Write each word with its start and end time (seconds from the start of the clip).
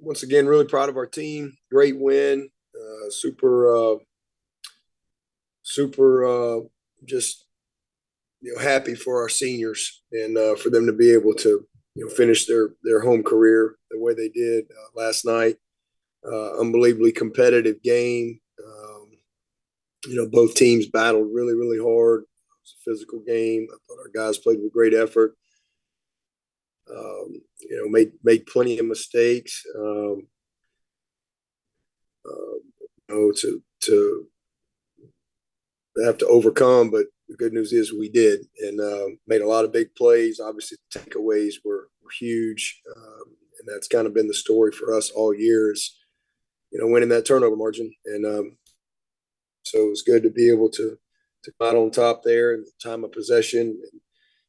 once 0.00 0.22
again, 0.22 0.46
really 0.46 0.64
proud 0.64 0.88
of 0.88 0.96
our 0.96 1.06
team. 1.06 1.56
Great 1.70 1.98
win. 1.98 2.48
Uh, 2.74 3.10
super, 3.10 3.74
uh, 3.74 3.96
super, 5.62 6.24
uh, 6.24 6.60
just 7.04 7.46
you 8.40 8.54
know, 8.54 8.62
happy 8.62 8.94
for 8.94 9.20
our 9.20 9.28
seniors 9.28 10.02
and 10.12 10.36
uh, 10.36 10.54
for 10.56 10.70
them 10.70 10.86
to 10.86 10.92
be 10.92 11.12
able 11.12 11.34
to 11.34 11.66
you 11.94 12.04
know 12.04 12.10
finish 12.10 12.46
their 12.46 12.70
their 12.82 13.00
home 13.00 13.22
career 13.22 13.76
the 13.90 13.98
way 13.98 14.14
they 14.14 14.28
did 14.28 14.64
uh, 14.70 15.00
last 15.00 15.24
night. 15.24 15.56
Uh, 16.24 16.58
unbelievably 16.58 17.12
competitive 17.12 17.82
game. 17.82 18.38
Um, 18.64 19.08
you 20.06 20.16
know, 20.16 20.28
both 20.28 20.54
teams 20.54 20.86
battled 20.86 21.28
really, 21.32 21.54
really 21.54 21.78
hard. 21.78 22.22
It 22.22 22.26
was 22.62 22.74
a 22.78 22.90
physical 22.90 23.20
game. 23.26 23.66
I 23.70 23.76
thought 23.88 24.00
our 24.00 24.10
guys 24.14 24.38
played 24.38 24.58
with 24.62 24.72
great 24.72 24.94
effort. 24.94 25.34
Um, 26.96 27.40
you 27.60 27.76
know, 27.76 27.88
made 27.88 28.12
made 28.24 28.46
plenty 28.46 28.78
of 28.78 28.86
mistakes. 28.86 29.62
Um, 29.78 30.26
uh, 32.26 32.56
you 32.78 33.08
know, 33.08 33.32
to 33.32 33.62
to 33.82 34.26
have 36.04 36.18
to 36.18 36.26
overcome, 36.26 36.90
but 36.90 37.06
the 37.28 37.36
good 37.36 37.52
news 37.52 37.72
is 37.72 37.92
we 37.92 38.08
did 38.08 38.40
and 38.60 38.80
uh, 38.80 39.06
made 39.26 39.40
a 39.40 39.48
lot 39.48 39.64
of 39.64 39.72
big 39.72 39.94
plays. 39.94 40.40
Obviously, 40.40 40.78
the 40.92 40.98
takeaways 40.98 41.54
were, 41.64 41.88
were 42.02 42.10
huge, 42.18 42.80
um, 42.96 43.36
and 43.58 43.68
that's 43.68 43.88
kind 43.88 44.06
of 44.06 44.14
been 44.14 44.28
the 44.28 44.34
story 44.34 44.72
for 44.72 44.94
us 44.96 45.10
all 45.10 45.34
years. 45.34 45.96
You 46.72 46.80
know 46.80 46.86
winning 46.86 47.08
that 47.10 47.26
turnover 47.26 47.56
margin, 47.56 47.92
and 48.06 48.24
um, 48.24 48.56
so 49.64 49.86
it 49.86 49.90
was 49.90 50.02
good 50.02 50.22
to 50.22 50.30
be 50.30 50.50
able 50.50 50.70
to 50.70 50.96
to 51.44 51.52
come 51.58 51.68
out 51.68 51.76
on 51.76 51.90
top 51.90 52.22
there 52.22 52.54
and 52.54 52.64
the 52.64 52.72
time 52.82 53.04
of 53.04 53.12
possession, 53.12 53.60
and, 53.60 54.00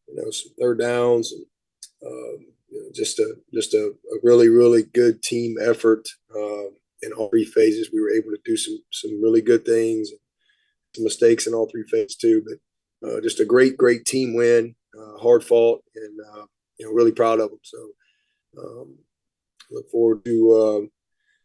you 0.07 0.15
know, 0.15 0.29
some 0.31 0.51
third 0.59 0.79
downs, 0.79 1.31
and 1.31 1.45
um, 2.05 2.45
you 2.69 2.81
know, 2.81 2.89
just 2.93 3.19
a 3.19 3.35
just 3.53 3.73
a, 3.73 3.93
a, 4.13 4.17
really 4.23 4.49
really 4.49 4.83
good 4.83 5.21
team 5.21 5.57
effort 5.61 6.07
uh, 6.33 6.67
in 7.01 7.11
all 7.15 7.29
three 7.29 7.45
phases. 7.45 7.89
We 7.93 8.01
were 8.01 8.11
able 8.11 8.31
to 8.31 8.39
do 8.45 8.57
some 8.57 8.79
some 8.91 9.21
really 9.21 9.41
good 9.41 9.65
things, 9.65 10.09
some 10.95 11.03
mistakes 11.03 11.47
in 11.47 11.53
all 11.53 11.69
three 11.69 11.85
phases 11.89 12.15
too, 12.15 12.43
but 12.47 12.57
uh, 13.03 13.21
just 13.21 13.39
a 13.39 13.45
great, 13.45 13.77
great 13.77 14.05
team 14.05 14.35
win, 14.35 14.75
uh, 14.97 15.17
hard 15.17 15.43
fought, 15.43 15.83
and 15.95 16.19
uh, 16.33 16.45
you 16.77 16.85
know 16.85 16.93
really 16.93 17.11
proud 17.11 17.39
of 17.39 17.49
them. 17.49 17.59
So 17.63 17.89
um, 18.57 18.95
look 19.71 19.89
forward 19.89 20.23
to 20.25 20.31
uh, 20.31 20.79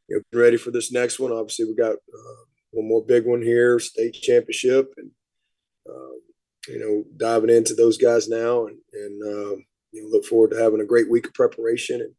you 0.08 0.16
know 0.16 0.38
ready 0.38 0.56
for 0.56 0.70
this 0.70 0.92
next 0.92 1.18
one. 1.18 1.32
Obviously, 1.32 1.66
we 1.66 1.74
got 1.74 1.94
uh, 1.94 2.42
one 2.72 2.88
more 2.88 3.04
big 3.04 3.26
one 3.26 3.42
here, 3.42 3.78
state 3.78 4.12
championship, 4.12 4.92
and 4.96 5.10
um, 5.88 6.20
you 6.68 6.78
know 6.78 7.04
diving 7.16 7.50
into 7.50 7.74
those 7.74 7.96
guys 7.96 8.28
now, 8.28 8.66
and 8.66 8.78
and 8.92 9.22
um, 9.22 9.64
you 9.96 10.02
know 10.02 10.08
look 10.10 10.24
forward 10.24 10.50
to 10.50 10.62
having 10.62 10.80
a 10.80 10.86
great 10.86 11.10
week 11.10 11.26
of 11.26 11.34
preparation 11.34 12.00
and, 12.00 12.12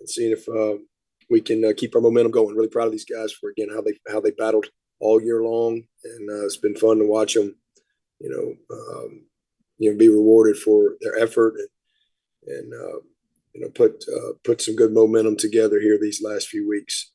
and 0.00 0.08
seeing 0.08 0.32
if 0.32 0.46
we 1.30 1.40
can 1.40 1.74
keep 1.74 1.94
our 1.96 2.00
momentum 2.02 2.30
going. 2.30 2.54
Really 2.54 2.68
proud 2.68 2.86
of 2.86 2.92
these 2.92 3.06
guys 3.06 3.32
for 3.32 3.50
again 3.50 3.68
how 3.74 3.80
they 3.80 3.98
how 4.08 4.20
they 4.20 4.30
battled 4.32 4.66
all 5.00 5.20
year 5.20 5.42
long, 5.42 5.82
and 6.04 6.44
it's 6.44 6.58
been 6.58 6.76
fun 6.76 6.98
to 6.98 7.06
watch 7.06 7.34
them 7.34 7.56
you 8.22 8.30
know, 8.30 8.76
um, 8.76 9.24
you 9.78 9.90
know, 9.90 9.98
be 9.98 10.08
rewarded 10.08 10.56
for 10.56 10.96
their 11.00 11.18
effort 11.18 11.54
and, 11.58 12.56
and 12.56 12.72
uh, 12.72 13.00
you 13.52 13.60
know, 13.60 13.68
put 13.68 14.04
uh, 14.08 14.32
put 14.44 14.62
some 14.62 14.76
good 14.76 14.92
momentum 14.92 15.36
together 15.36 15.80
here 15.80 15.98
these 16.00 16.22
last 16.22 16.48
few 16.48 16.68
weeks. 16.68 17.11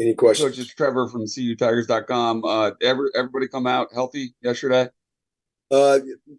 Any 0.00 0.14
questions? 0.14 0.50
Coach, 0.50 0.58
it's 0.60 0.74
Trevor 0.74 1.08
from 1.08 1.24
CUTigers.com. 1.24 2.44
Uh, 2.44 2.70
every, 2.82 3.10
everybody 3.14 3.48
come 3.48 3.66
out 3.66 3.88
healthy 3.92 4.34
yesterday? 4.40 4.88
Uh, 5.70 5.98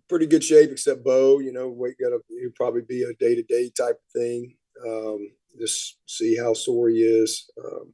pretty 0.09 0.25
good 0.25 0.43
shape, 0.43 0.71
except 0.71 1.03
Bo. 1.03 1.39
You 1.39 1.51
know, 1.51 1.69
we 1.69 1.95
got 2.01 2.09
to 2.09 2.19
he'll 2.29 2.51
probably 2.55 2.81
be 2.81 3.03
a 3.03 3.13
day 3.13 3.35
to 3.35 3.43
day 3.43 3.71
type 3.75 3.99
thing. 4.13 4.55
Um, 4.85 5.29
just 5.59 5.97
see 6.05 6.37
how 6.37 6.53
sore 6.53 6.89
he 6.89 6.97
is. 6.97 7.49
Um, 7.63 7.93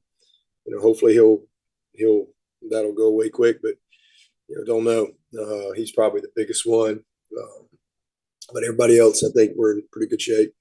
you 0.66 0.75
know, 0.75 0.81
hopefully 0.81 1.13
he'll 1.13 1.41
he'll 1.94 2.28
that'll 2.69 2.94
go 2.94 3.07
away 3.07 3.29
quick. 3.29 3.62
But 3.62 3.73
you 4.47 4.57
know, 4.57 4.66
don't 4.66 4.83
know. 4.83 5.07
Uh, 5.38 5.73
he's 5.73 5.91
probably 5.91 6.22
the 6.22 6.31
biggest 6.35 6.66
one. 6.66 7.03
Um, 7.38 7.68
but 8.53 8.63
everybody 8.63 9.00
else, 9.00 9.23
I 9.23 9.29
think 9.31 9.53
we're 9.56 9.73
in 9.73 9.83
pretty 9.91 10.07
good 10.07 10.22
shape. 10.22 10.53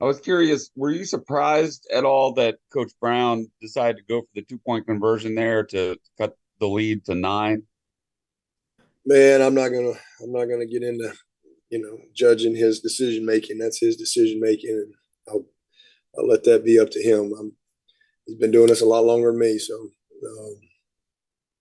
I 0.00 0.04
was 0.04 0.20
curious, 0.20 0.70
were 0.76 0.90
you 0.90 1.04
surprised 1.04 1.88
at 1.92 2.04
all 2.04 2.32
that 2.34 2.58
Coach 2.72 2.92
Brown 3.00 3.50
decided 3.60 3.96
to 3.98 4.04
go 4.04 4.20
for 4.20 4.28
the 4.34 4.42
two 4.42 4.58
point 4.58 4.86
conversion 4.86 5.34
there 5.34 5.64
to 5.64 5.96
cut 6.18 6.36
the 6.60 6.68
lead 6.68 7.04
to 7.06 7.14
nine? 7.14 7.64
Man, 9.04 9.42
I'm 9.42 9.54
not 9.54 9.70
gonna 9.70 9.94
I'm 10.22 10.32
not 10.32 10.44
gonna 10.44 10.66
get 10.66 10.82
into 10.82 11.12
you 11.70 11.80
know 11.80 11.98
judging 12.14 12.54
his 12.54 12.80
decision 12.80 13.26
making. 13.26 13.58
That's 13.58 13.80
his 13.80 13.96
decision 13.96 14.40
making, 14.40 14.70
and 14.70 14.94
I'll 15.28 15.44
I'll 16.16 16.28
let 16.28 16.44
that 16.44 16.64
be 16.64 16.78
up 16.78 16.90
to 16.90 17.02
him. 17.02 17.32
I'm 17.38 17.52
he's 18.26 18.36
been 18.36 18.52
doing 18.52 18.68
this 18.68 18.82
a 18.82 18.86
lot 18.86 19.04
longer 19.04 19.30
than 19.30 19.40
me. 19.40 19.58
So 19.58 19.74
um, 19.74 20.56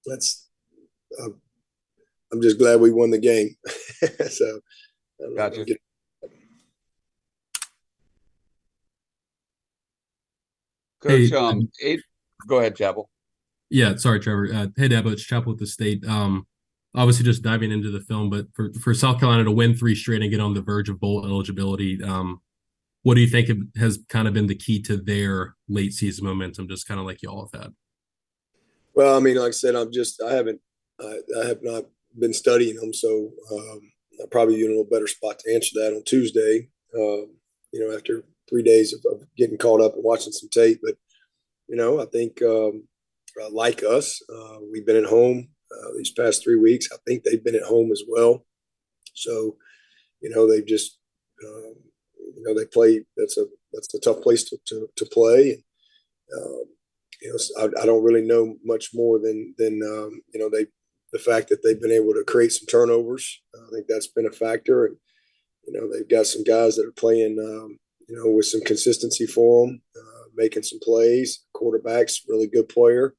that's 0.05 0.47
I'm, 1.23 1.41
I'm, 2.31 2.41
just 2.41 2.59
glad 2.59 2.81
we 2.81 2.91
won 2.91 3.09
the 3.09 3.17
game. 3.17 3.55
so 4.29 4.59
gotcha. 5.35 5.65
Get... 5.65 5.77
Coach, 11.01 11.29
hey, 11.29 11.35
um, 11.35 11.69
eight, 11.81 12.01
go 12.47 12.59
ahead, 12.59 12.75
Chapel. 12.75 13.09
Yeah, 13.69 13.95
sorry, 13.97 14.19
Trevor. 14.19 14.49
Uh, 14.53 14.67
hey, 14.75 14.89
Dabo, 14.89 15.11
it's 15.11 15.23
Chapel 15.23 15.51
with 15.51 15.59
the 15.59 15.67
state. 15.67 16.05
Um, 16.05 16.47
obviously, 16.95 17.25
just 17.25 17.43
diving 17.43 17.71
into 17.71 17.91
the 17.91 17.99
film, 18.01 18.29
but 18.29 18.47
for, 18.53 18.71
for 18.73 18.93
South 18.93 19.19
Carolina 19.19 19.43
to 19.43 19.51
win 19.51 19.75
three 19.75 19.95
straight 19.95 20.21
and 20.21 20.31
get 20.31 20.39
on 20.39 20.53
the 20.53 20.61
verge 20.61 20.89
of 20.89 20.99
bowl 20.99 21.25
eligibility, 21.25 22.01
um, 22.03 22.41
what 23.03 23.15
do 23.15 23.21
you 23.21 23.27
think 23.27 23.49
has 23.77 23.99
kind 24.09 24.27
of 24.27 24.33
been 24.33 24.47
the 24.47 24.55
key 24.55 24.81
to 24.83 24.97
their 24.97 25.55
late 25.69 25.93
season 25.93 26.25
momentum, 26.25 26.67
just 26.67 26.87
kind 26.87 26.99
of 26.99 27.05
like 27.05 27.21
y'all 27.21 27.49
have 27.51 27.61
had? 27.61 27.73
Well, 28.93 29.15
I 29.15 29.19
mean, 29.19 29.37
like 29.37 29.49
I 29.49 29.51
said, 29.51 29.75
I'm 29.75 29.91
just 29.91 30.21
I 30.21 30.33
haven't 30.33 30.59
I, 30.99 31.19
I 31.41 31.47
have 31.47 31.59
not 31.61 31.85
been 32.17 32.33
studying 32.33 32.75
them, 32.75 32.93
so 32.93 33.31
um, 33.51 33.81
I'm 34.21 34.29
probably 34.29 34.55
in 34.55 34.67
a 34.67 34.69
little 34.69 34.83
better 34.83 35.07
spot 35.07 35.39
to 35.39 35.53
answer 35.53 35.71
that 35.75 35.93
on 35.95 36.03
Tuesday. 36.03 36.69
Um, 36.95 37.35
you 37.71 37.79
know, 37.79 37.95
after 37.95 38.23
three 38.49 38.63
days 38.63 38.93
of, 38.93 39.01
of, 39.11 39.27
getting 39.37 39.57
caught 39.57 39.81
up 39.81 39.95
and 39.95 40.03
watching 40.03 40.31
some 40.31 40.49
tape, 40.49 40.79
but 40.83 40.95
you 41.67 41.75
know, 41.75 42.01
I 42.01 42.05
think 42.05 42.41
um, 42.41 42.83
uh, 43.41 43.49
like 43.51 43.83
us, 43.83 44.21
uh, 44.33 44.59
we've 44.71 44.85
been 44.85 45.03
at 45.03 45.09
home 45.09 45.49
uh, 45.71 45.91
these 45.97 46.11
past 46.11 46.43
three 46.43 46.55
weeks. 46.55 46.87
I 46.91 46.97
think 47.05 47.23
they've 47.23 47.43
been 47.43 47.55
at 47.55 47.63
home 47.63 47.91
as 47.91 48.03
well. 48.07 48.45
So, 49.13 49.57
you 50.21 50.29
know, 50.29 50.49
they've 50.49 50.65
just 50.65 50.97
um, 51.45 51.75
you 52.35 52.43
know, 52.43 52.53
they 52.53 52.65
play. 52.65 53.03
That's 53.15 53.37
a 53.37 53.45
that's 53.73 53.93
a 53.93 53.99
tough 53.99 54.21
place 54.21 54.43
to 54.45 54.57
to, 54.67 54.89
to 54.95 55.05
play. 55.05 55.63
Um, 56.35 56.63
you 57.21 57.31
know, 57.31 57.63
I, 57.63 57.83
I, 57.83 57.85
don't 57.85 58.03
really 58.03 58.21
know 58.21 58.55
much 58.63 58.89
more 58.93 59.17
than 59.19 59.55
than 59.57 59.81
um, 59.83 60.21
you 60.33 60.39
know 60.39 60.49
they 60.49 60.67
the 61.13 61.19
fact 61.19 61.49
that 61.49 61.63
they've 61.63 61.81
been 61.81 61.91
able 61.91 62.13
to 62.13 62.23
create 62.27 62.51
some 62.51 62.67
turnovers. 62.67 63.41
I 63.55 63.69
think 63.71 63.87
that's 63.87 64.07
been 64.07 64.27
a 64.27 64.31
factor, 64.31 64.85
and 64.85 64.97
you 65.65 65.73
know 65.73 65.91
they've 65.91 66.07
got 66.07 66.27
some 66.27 66.43
guys 66.43 66.75
that 66.75 66.85
are 66.85 66.91
playing 66.91 67.37
um, 67.39 67.79
you 68.07 68.15
know 68.15 68.29
with 68.31 68.45
some 68.45 68.61
consistency 68.61 69.25
for 69.25 69.67
them, 69.67 69.81
uh, 69.95 70.23
making 70.35 70.63
some 70.63 70.79
plays. 70.81 71.43
Quarterback's 71.53 72.23
really 72.27 72.47
good 72.47 72.69
player, 72.69 73.15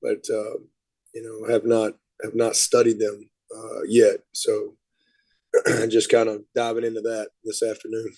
but 0.00 0.24
uh, 0.30 0.58
you 1.14 1.22
know 1.22 1.52
have 1.52 1.64
not 1.64 1.94
have 2.22 2.34
not 2.34 2.56
studied 2.56 2.98
them 2.98 3.28
uh, 3.54 3.82
yet. 3.86 4.18
So 4.32 4.74
just 5.88 6.10
kind 6.10 6.28
of 6.28 6.42
diving 6.54 6.84
into 6.84 7.00
that 7.02 7.28
this 7.44 7.62
afternoon. 7.62 8.12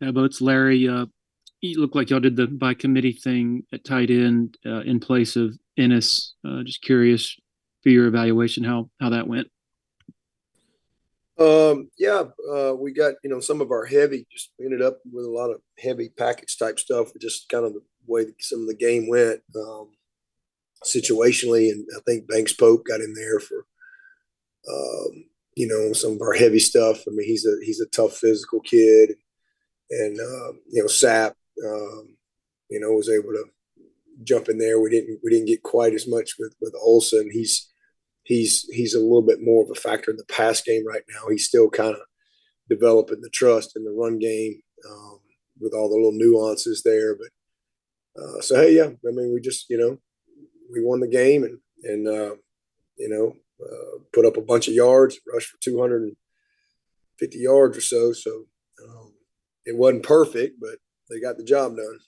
But 0.00 0.24
it's 0.24 0.40
Larry. 0.40 0.88
Uh, 0.88 1.06
you 1.60 1.80
look 1.80 1.94
like 1.94 2.10
y'all 2.10 2.20
did 2.20 2.36
the 2.36 2.46
by 2.46 2.74
committee 2.74 3.12
thing 3.12 3.64
at 3.72 3.84
tight 3.84 4.10
end 4.10 4.56
uh, 4.64 4.80
in 4.80 5.00
place 5.00 5.36
of 5.36 5.58
Ennis. 5.76 6.34
Uh, 6.46 6.62
just 6.62 6.82
curious 6.82 7.36
for 7.82 7.88
your 7.88 8.06
evaluation 8.06 8.64
how 8.64 8.90
how 9.00 9.10
that 9.10 9.26
went. 9.26 9.48
Um, 11.38 11.90
yeah, 11.98 12.24
uh, 12.52 12.74
we 12.74 12.92
got 12.92 13.14
you 13.22 13.30
know 13.30 13.40
some 13.40 13.60
of 13.60 13.70
our 13.70 13.84
heavy 13.84 14.26
just 14.30 14.50
ended 14.60 14.82
up 14.82 14.98
with 15.10 15.24
a 15.24 15.30
lot 15.30 15.50
of 15.50 15.60
heavy 15.78 16.08
package 16.08 16.56
type 16.58 16.78
stuff. 16.78 17.08
Just 17.20 17.48
kind 17.48 17.64
of 17.64 17.74
the 17.74 17.82
way 18.06 18.26
some 18.40 18.62
of 18.62 18.66
the 18.68 18.74
game 18.74 19.08
went 19.08 19.40
um, 19.54 19.90
situationally, 20.84 21.70
and 21.70 21.86
I 21.96 22.00
think 22.06 22.28
Banks 22.28 22.52
Pope 22.52 22.84
got 22.86 23.00
in 23.00 23.14
there 23.14 23.38
for 23.38 23.66
um, 24.68 25.24
you 25.54 25.68
know 25.68 25.92
some 25.92 26.12
of 26.12 26.22
our 26.22 26.34
heavy 26.34 26.58
stuff. 26.58 27.02
I 27.06 27.10
mean, 27.10 27.26
he's 27.26 27.46
a 27.46 27.56
he's 27.64 27.80
a 27.80 27.86
tough 27.86 28.16
physical 28.16 28.60
kid 28.60 29.14
and 29.90 30.18
uh, 30.18 30.52
you 30.70 30.82
know 30.82 30.86
Sap, 30.86 31.34
um, 31.64 32.16
you 32.70 32.80
know, 32.80 32.92
was 32.92 33.08
able 33.08 33.32
to 33.32 33.44
jump 34.22 34.48
in 34.48 34.58
there. 34.58 34.80
We 34.80 34.90
didn't 34.90 35.20
we 35.22 35.30
didn't 35.30 35.46
get 35.46 35.62
quite 35.62 35.94
as 35.94 36.06
much 36.06 36.32
with 36.38 36.54
with 36.60 36.74
Olson. 36.80 37.30
He's 37.32 37.68
he's 38.28 38.68
he's 38.70 38.94
a 38.94 39.00
little 39.00 39.22
bit 39.22 39.38
more 39.42 39.64
of 39.64 39.70
a 39.70 39.74
factor 39.74 40.10
in 40.10 40.18
the 40.18 40.24
pass 40.24 40.60
game 40.60 40.86
right 40.86 41.02
now. 41.08 41.28
He's 41.30 41.48
still 41.48 41.70
kind 41.70 41.94
of 41.94 42.00
developing 42.68 43.22
the 43.22 43.30
trust 43.30 43.74
in 43.74 43.84
the 43.84 43.90
run 43.90 44.18
game 44.18 44.60
um, 44.88 45.20
with 45.58 45.72
all 45.72 45.88
the 45.88 45.96
little 45.96 46.12
nuances 46.12 46.82
there. 46.84 47.16
But 47.16 48.22
uh, 48.22 48.40
so 48.42 48.56
hey, 48.56 48.76
yeah, 48.76 48.90
I 48.90 49.12
mean, 49.12 49.32
we 49.32 49.40
just 49.40 49.68
you 49.70 49.78
know 49.78 49.98
we 50.70 50.84
won 50.84 51.00
the 51.00 51.08
game 51.08 51.42
and 51.42 51.58
and 51.82 52.06
uh, 52.06 52.34
you 52.98 53.08
know 53.08 53.34
uh, 53.64 53.98
put 54.12 54.26
up 54.26 54.36
a 54.36 54.42
bunch 54.42 54.68
of 54.68 54.74
yards, 54.74 55.18
rushed 55.32 55.48
for 55.48 55.58
250 55.62 57.38
yards 57.38 57.78
or 57.78 57.80
so. 57.80 58.12
So 58.12 58.44
um, 58.86 59.14
it 59.64 59.76
wasn't 59.76 60.02
perfect, 60.02 60.60
but 60.60 60.76
they 61.08 61.18
got 61.18 61.38
the 61.38 61.44
job 61.44 61.76
done. 61.76 61.98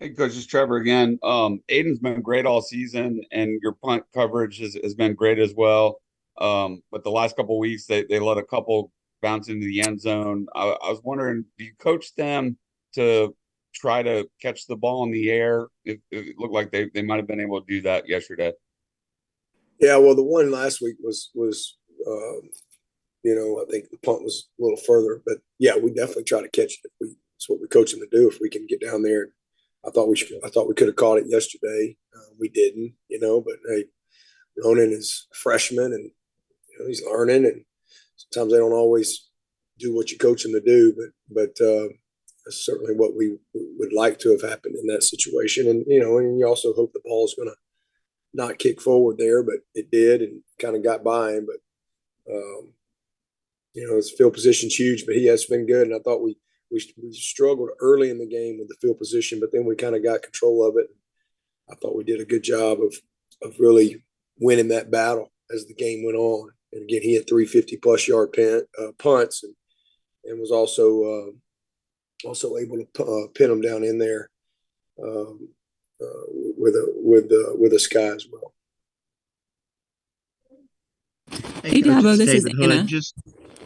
Hey, 0.00 0.10
Coach, 0.10 0.36
it's 0.36 0.46
Trevor 0.46 0.76
again. 0.76 1.18
Um, 1.24 1.60
Aiden's 1.68 1.98
been 1.98 2.22
great 2.22 2.46
all 2.46 2.62
season, 2.62 3.20
and 3.32 3.60
your 3.60 3.72
punt 3.72 4.04
coverage 4.14 4.60
has, 4.60 4.78
has 4.84 4.94
been 4.94 5.14
great 5.14 5.40
as 5.40 5.54
well. 5.56 6.00
Um, 6.40 6.84
but 6.92 7.02
the 7.02 7.10
last 7.10 7.34
couple 7.34 7.58
weeks, 7.58 7.86
they, 7.86 8.04
they 8.04 8.20
let 8.20 8.38
a 8.38 8.44
couple 8.44 8.92
bounce 9.22 9.48
into 9.48 9.66
the 9.66 9.80
end 9.80 10.00
zone. 10.00 10.46
I, 10.54 10.68
I 10.68 10.90
was 10.90 11.00
wondering, 11.02 11.44
do 11.58 11.64
you 11.64 11.72
coach 11.80 12.14
them 12.14 12.56
to 12.94 13.34
try 13.74 14.04
to 14.04 14.30
catch 14.40 14.68
the 14.68 14.76
ball 14.76 15.02
in 15.02 15.10
the 15.10 15.32
air? 15.32 15.66
It, 15.84 16.00
it 16.12 16.38
looked 16.38 16.54
like 16.54 16.70
they, 16.70 16.88
they 16.94 17.02
might 17.02 17.16
have 17.16 17.26
been 17.26 17.40
able 17.40 17.60
to 17.60 17.66
do 17.66 17.82
that 17.82 18.08
yesterday. 18.08 18.52
Yeah, 19.80 19.96
well, 19.96 20.14
the 20.14 20.22
one 20.22 20.52
last 20.52 20.80
week 20.80 20.96
was 21.02 21.30
was 21.34 21.76
um, 22.06 22.42
you 23.24 23.34
know 23.34 23.60
I 23.60 23.68
think 23.68 23.90
the 23.90 23.98
punt 23.98 24.22
was 24.22 24.48
a 24.60 24.62
little 24.62 24.78
further, 24.78 25.22
but 25.26 25.38
yeah, 25.58 25.76
we 25.76 25.92
definitely 25.92 26.24
try 26.24 26.40
to 26.40 26.48
catch 26.48 26.78
it. 26.84 26.90
We, 27.00 27.08
that's 27.08 27.48
what 27.48 27.60
we 27.60 27.66
coach 27.66 27.92
them 27.92 28.00
to 28.00 28.08
do. 28.10 28.28
If 28.28 28.38
we 28.40 28.48
can 28.48 28.66
get 28.66 28.80
down 28.80 29.02
there, 29.02 29.30
I 29.86 29.90
thought 29.90 30.08
we 30.08 30.16
should. 30.16 30.38
I 30.44 30.48
thought 30.48 30.68
we 30.68 30.74
could 30.74 30.88
have 30.88 30.96
caught 30.96 31.18
it 31.18 31.26
yesterday. 31.28 31.96
Uh, 32.14 32.34
we 32.38 32.48
didn't, 32.48 32.94
you 33.08 33.20
know. 33.20 33.40
But 33.40 33.56
hey, 33.68 33.84
Ronan 34.62 34.90
is 34.92 35.26
a 35.32 35.36
freshman, 35.36 35.92
and 35.92 36.10
you 36.70 36.78
know, 36.78 36.86
he's 36.86 37.04
learning, 37.04 37.44
and 37.44 37.64
sometimes 38.16 38.52
they 38.52 38.58
don't 38.58 38.72
always 38.72 39.28
do 39.78 39.94
what 39.94 40.10
you 40.10 40.18
coach 40.18 40.42
them 40.42 40.52
to 40.52 40.60
do. 40.60 40.94
But 40.96 41.54
but 41.58 41.64
uh, 41.64 41.88
that's 42.44 42.64
certainly 42.64 42.94
what 42.94 43.16
we 43.16 43.36
would 43.54 43.92
like 43.92 44.18
to 44.20 44.30
have 44.30 44.42
happened 44.42 44.76
in 44.76 44.86
that 44.88 45.02
situation. 45.02 45.68
And 45.68 45.84
you 45.86 46.00
know, 46.00 46.18
and 46.18 46.38
you 46.38 46.46
also 46.46 46.72
hope 46.72 46.92
the 46.92 47.00
ball 47.04 47.24
is 47.24 47.34
going 47.34 47.48
to 47.48 47.56
not 48.34 48.58
kick 48.58 48.80
forward 48.80 49.16
there, 49.18 49.42
but 49.42 49.56
it 49.74 49.90
did 49.90 50.22
and 50.22 50.42
kind 50.58 50.76
of 50.76 50.84
got 50.84 51.04
by 51.04 51.32
him. 51.32 51.46
But 51.46 52.34
um, 52.34 52.72
you 53.74 53.86
know, 53.86 53.96
his 53.96 54.10
field 54.10 54.34
position's 54.34 54.74
huge, 54.74 55.06
but 55.06 55.14
he 55.14 55.26
has 55.26 55.44
been 55.44 55.66
good. 55.66 55.86
And 55.86 55.94
I 55.94 56.00
thought 56.00 56.22
we 56.22 56.36
we, 56.70 56.94
we 57.02 57.12
struggled 57.12 57.70
early 57.80 58.10
in 58.10 58.18
the 58.18 58.26
game 58.26 58.58
with 58.58 58.68
the 58.68 58.76
field 58.80 58.98
position, 58.98 59.40
but 59.40 59.50
then 59.52 59.64
we 59.64 59.76
kind 59.76 59.94
of 59.94 60.02
got 60.02 60.22
control 60.22 60.66
of 60.66 60.76
it. 60.76 60.88
I 61.70 61.74
thought 61.74 61.96
we 61.96 62.04
did 62.04 62.20
a 62.20 62.24
good 62.24 62.42
job 62.42 62.78
of 62.80 62.94
of 63.42 63.54
really 63.60 64.02
winning 64.40 64.68
that 64.68 64.90
battle 64.90 65.30
as 65.54 65.66
the 65.66 65.74
game 65.74 66.04
went 66.04 66.16
on. 66.16 66.50
And 66.72 66.82
again, 66.82 67.02
he 67.02 67.14
had 67.14 67.28
350 67.28 67.76
plus 67.78 68.08
yard 68.08 68.32
pin, 68.32 68.62
uh, 68.78 68.92
punts 68.98 69.44
and 69.44 69.54
and 70.24 70.40
was 70.40 70.50
also 70.50 71.02
uh, 71.04 72.28
also 72.28 72.56
able 72.56 72.78
to 72.78 73.04
uh, 73.04 73.28
pin 73.34 73.48
them 73.48 73.60
down 73.60 73.84
in 73.84 73.98
there. 73.98 74.30
Um, 75.02 75.48
uh, 76.00 76.24
with 76.56 76.74
a 76.74 76.92
with 76.96 77.28
the 77.28 77.54
with 77.58 77.72
a 77.72 77.78
sky 77.78 78.14
as 78.14 78.26
well. 78.30 78.52
Hey, 81.62 81.70
Hey, 81.70 81.82
Dabo, 81.82 82.10
it's 82.10 82.18
this 82.18 82.34
is 82.34 82.44
David 82.44 82.58
Hood. 82.58 82.72
Anna. 82.72 82.84
Just 82.84 83.14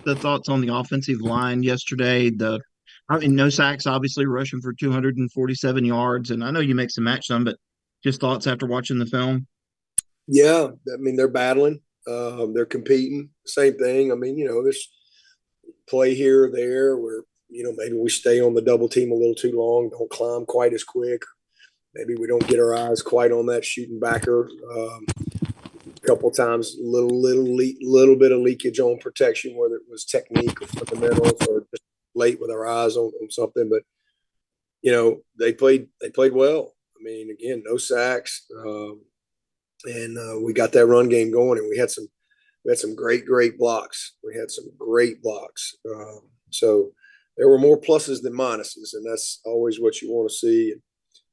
the 0.04 0.16
thoughts 0.16 0.48
on 0.48 0.60
the 0.60 0.74
offensive 0.74 1.20
line 1.20 1.62
yesterday. 1.62 2.30
The, 2.30 2.60
I 3.08 3.18
mean, 3.18 3.34
no 3.34 3.50
sacks, 3.50 3.86
obviously 3.86 4.26
rushing 4.26 4.60
for 4.60 4.72
247 4.72 5.84
yards. 5.84 6.30
And 6.30 6.42
I 6.42 6.50
know 6.50 6.60
you 6.60 6.74
make 6.74 6.90
some 6.90 7.04
match 7.04 7.26
some, 7.26 7.44
but 7.44 7.56
just 8.02 8.20
thoughts 8.20 8.46
after 8.46 8.66
watching 8.66 8.98
the 8.98 9.06
film. 9.06 9.46
Yeah, 10.26 10.68
I 10.92 10.96
mean 10.98 11.16
they're 11.16 11.28
battling, 11.28 11.80
um, 12.06 12.54
they're 12.54 12.64
competing. 12.64 13.30
Same 13.44 13.76
thing. 13.76 14.12
I 14.12 14.14
mean, 14.14 14.38
you 14.38 14.46
know, 14.46 14.62
there's 14.62 14.88
play 15.88 16.14
here 16.14 16.44
or 16.44 16.50
there 16.50 16.96
where 16.96 17.24
you 17.48 17.64
know 17.64 17.72
maybe 17.76 17.96
we 17.96 18.08
stay 18.08 18.40
on 18.40 18.54
the 18.54 18.62
double 18.62 18.88
team 18.88 19.10
a 19.10 19.14
little 19.14 19.34
too 19.34 19.52
long, 19.54 19.90
don't 19.90 20.10
climb 20.10 20.46
quite 20.46 20.72
as 20.72 20.84
quick. 20.84 21.22
Maybe 21.94 22.14
we 22.14 22.26
don't 22.26 22.46
get 22.46 22.60
our 22.60 22.74
eyes 22.74 23.02
quite 23.02 23.32
on 23.32 23.46
that 23.46 23.64
shooting 23.64 24.00
backer. 24.00 24.48
Um, 24.74 25.04
a 25.86 26.06
couple 26.06 26.30
times, 26.30 26.76
little 26.80 27.20
little 27.20 27.54
little 27.54 28.16
bit 28.16 28.32
of 28.32 28.40
leakage 28.40 28.80
on 28.80 28.98
protection, 28.98 29.56
whether 29.56 29.76
it 29.76 29.90
was 29.90 30.04
technique 30.04 30.62
or 30.62 30.66
fundamentals 30.68 31.46
or 31.48 31.61
late 32.14 32.40
with 32.40 32.50
our 32.50 32.66
eyes 32.66 32.96
on, 32.96 33.12
on 33.22 33.30
something. 33.30 33.68
But 33.68 33.82
you 34.82 34.92
know, 34.92 35.20
they 35.38 35.52
played 35.52 35.88
they 36.00 36.10
played 36.10 36.32
well. 36.32 36.74
I 36.98 37.02
mean, 37.02 37.30
again, 37.30 37.62
no 37.64 37.76
sacks. 37.76 38.46
Um, 38.64 39.02
and 39.84 40.16
uh, 40.16 40.38
we 40.40 40.52
got 40.52 40.72
that 40.72 40.86
run 40.86 41.08
game 41.08 41.32
going, 41.32 41.58
and 41.58 41.68
we 41.68 41.78
had 41.78 41.90
some 41.90 42.06
we 42.64 42.70
had 42.70 42.78
some 42.78 42.94
great 42.94 43.26
great 43.26 43.58
blocks. 43.58 44.16
We 44.22 44.36
had 44.36 44.50
some 44.50 44.66
great 44.78 45.22
blocks. 45.22 45.76
Um, 45.88 46.20
so 46.50 46.92
there 47.36 47.48
were 47.48 47.58
more 47.58 47.80
pluses 47.80 48.22
than 48.22 48.34
minuses, 48.34 48.94
and 48.94 49.04
that's 49.04 49.40
always 49.44 49.80
what 49.80 50.00
you 50.00 50.12
want 50.12 50.30
to 50.30 50.34
see. 50.34 50.72
And, 50.72 50.82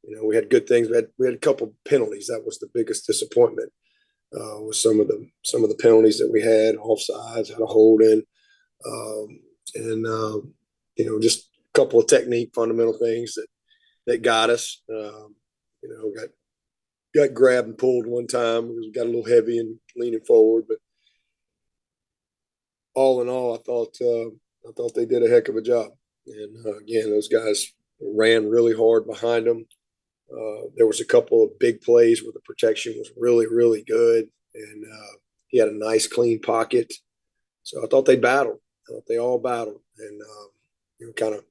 you 0.03 0.15
know, 0.15 0.25
we 0.25 0.35
had 0.35 0.49
good 0.49 0.67
things. 0.67 0.89
We 0.89 0.95
had 0.95 1.07
we 1.17 1.27
had 1.27 1.35
a 1.35 1.39
couple 1.39 1.73
penalties. 1.87 2.27
That 2.27 2.45
was 2.45 2.59
the 2.59 2.69
biggest 2.73 3.05
disappointment. 3.05 3.71
Uh, 4.35 4.61
with 4.61 4.75
some 4.75 4.99
of 4.99 5.07
the 5.07 5.27
some 5.43 5.63
of 5.63 5.69
the 5.69 5.75
penalties 5.75 6.19
that 6.19 6.31
we 6.31 6.41
had, 6.41 6.75
offsides, 6.75 7.49
had 7.49 7.61
a 7.61 7.65
hold 7.65 8.01
in, 8.01 8.23
um, 8.85 9.39
and 9.75 10.05
uh, 10.05 10.37
you 10.99 11.05
know, 11.05 11.17
just 11.17 11.49
a 11.73 11.79
couple 11.79 11.99
of 11.99 12.07
technique 12.07 12.51
fundamental 12.53 12.97
things 12.99 13.33
that 13.35 13.47
that 14.05 14.21
got 14.21 14.49
us. 14.49 14.81
Um, 14.89 15.33
you 15.81 15.89
know, 15.89 16.11
got 16.13 16.29
got 17.15 17.33
grabbed 17.33 17.69
and 17.69 17.77
pulled 17.77 18.05
one 18.05 18.27
time 18.27 18.67
because 18.67 18.85
we 18.85 18.91
got 18.91 19.05
a 19.05 19.09
little 19.09 19.25
heavy 19.25 19.57
and 19.59 19.79
leaning 19.95 20.19
forward. 20.27 20.65
But 20.67 20.77
all 22.93 23.21
in 23.21 23.29
all, 23.29 23.55
I 23.55 23.59
thought 23.65 23.95
uh, 24.01 24.27
I 24.67 24.73
thought 24.75 24.93
they 24.93 25.05
did 25.05 25.23
a 25.23 25.29
heck 25.29 25.47
of 25.47 25.55
a 25.55 25.61
job. 25.61 25.91
And 26.27 26.65
uh, 26.65 26.77
again, 26.77 27.09
those 27.09 27.29
guys 27.29 27.71
ran 28.01 28.49
really 28.49 28.75
hard 28.75 29.07
behind 29.07 29.47
them. 29.47 29.65
Uh, 30.31 30.67
there 30.75 30.85
was 30.85 30.99
a 30.99 31.05
couple 31.05 31.43
of 31.43 31.57
big 31.59 31.81
plays 31.81 32.21
where 32.21 32.33
the 32.33 32.41
protection 32.41 32.93
was 32.97 33.09
really, 33.17 33.47
really 33.47 33.83
good, 33.87 34.27
and 34.53 34.85
uh, 34.85 35.17
he 35.47 35.57
had 35.57 35.69
a 35.69 35.77
nice, 35.77 36.07
clean 36.07 36.39
pocket. 36.39 36.93
So 37.63 37.83
I 37.83 37.87
thought 37.87 38.05
they 38.05 38.17
battled. 38.17 38.59
I 38.87 38.93
thought 38.93 39.05
they 39.07 39.17
all 39.17 39.39
battled, 39.39 39.81
and 39.97 40.21
um, 40.21 40.49
you 40.99 41.07
know, 41.07 41.13
kind 41.13 41.35
of 41.35 41.43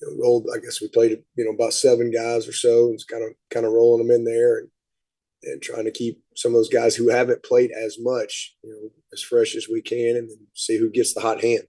you 0.00 0.08
know, 0.08 0.22
rolled. 0.22 0.48
I 0.54 0.58
guess 0.58 0.80
we 0.80 0.88
played, 0.88 1.22
you 1.36 1.44
know, 1.44 1.52
about 1.52 1.72
seven 1.72 2.10
guys 2.10 2.48
or 2.48 2.52
so, 2.52 2.88
and 2.88 3.00
kind 3.08 3.24
of 3.24 3.30
kind 3.50 3.66
of 3.66 3.72
rolling 3.72 4.06
them 4.06 4.14
in 4.14 4.24
there 4.24 4.58
and 4.58 4.68
and 5.42 5.62
trying 5.62 5.84
to 5.84 5.90
keep 5.90 6.22
some 6.36 6.52
of 6.52 6.56
those 6.56 6.68
guys 6.68 6.94
who 6.94 7.08
haven't 7.08 7.42
played 7.42 7.70
as 7.70 7.96
much, 7.98 8.56
you 8.62 8.70
know, 8.70 8.90
as 9.12 9.22
fresh 9.22 9.56
as 9.56 9.68
we 9.68 9.80
can, 9.80 10.16
and 10.16 10.28
then 10.28 10.46
see 10.54 10.78
who 10.78 10.90
gets 10.90 11.14
the 11.14 11.20
hot 11.20 11.42
hand. 11.42 11.62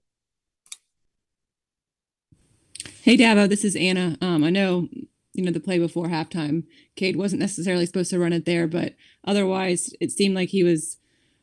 Hey, 3.02 3.16
Dabo, 3.16 3.48
this 3.48 3.64
is 3.64 3.74
Anna. 3.74 4.16
Um, 4.20 4.44
I 4.44 4.50
know, 4.50 4.88
you 5.32 5.42
know, 5.42 5.50
the 5.50 5.58
play 5.58 5.78
before 5.78 6.06
halftime, 6.06 6.64
Cade 6.94 7.16
wasn't 7.16 7.40
necessarily 7.40 7.86
supposed 7.86 8.10
to 8.10 8.18
run 8.18 8.32
it 8.32 8.44
there, 8.44 8.68
but 8.68 8.94
otherwise, 9.26 9.92
it 10.00 10.12
seemed 10.12 10.36
like 10.36 10.50
he 10.50 10.62
was 10.62 10.98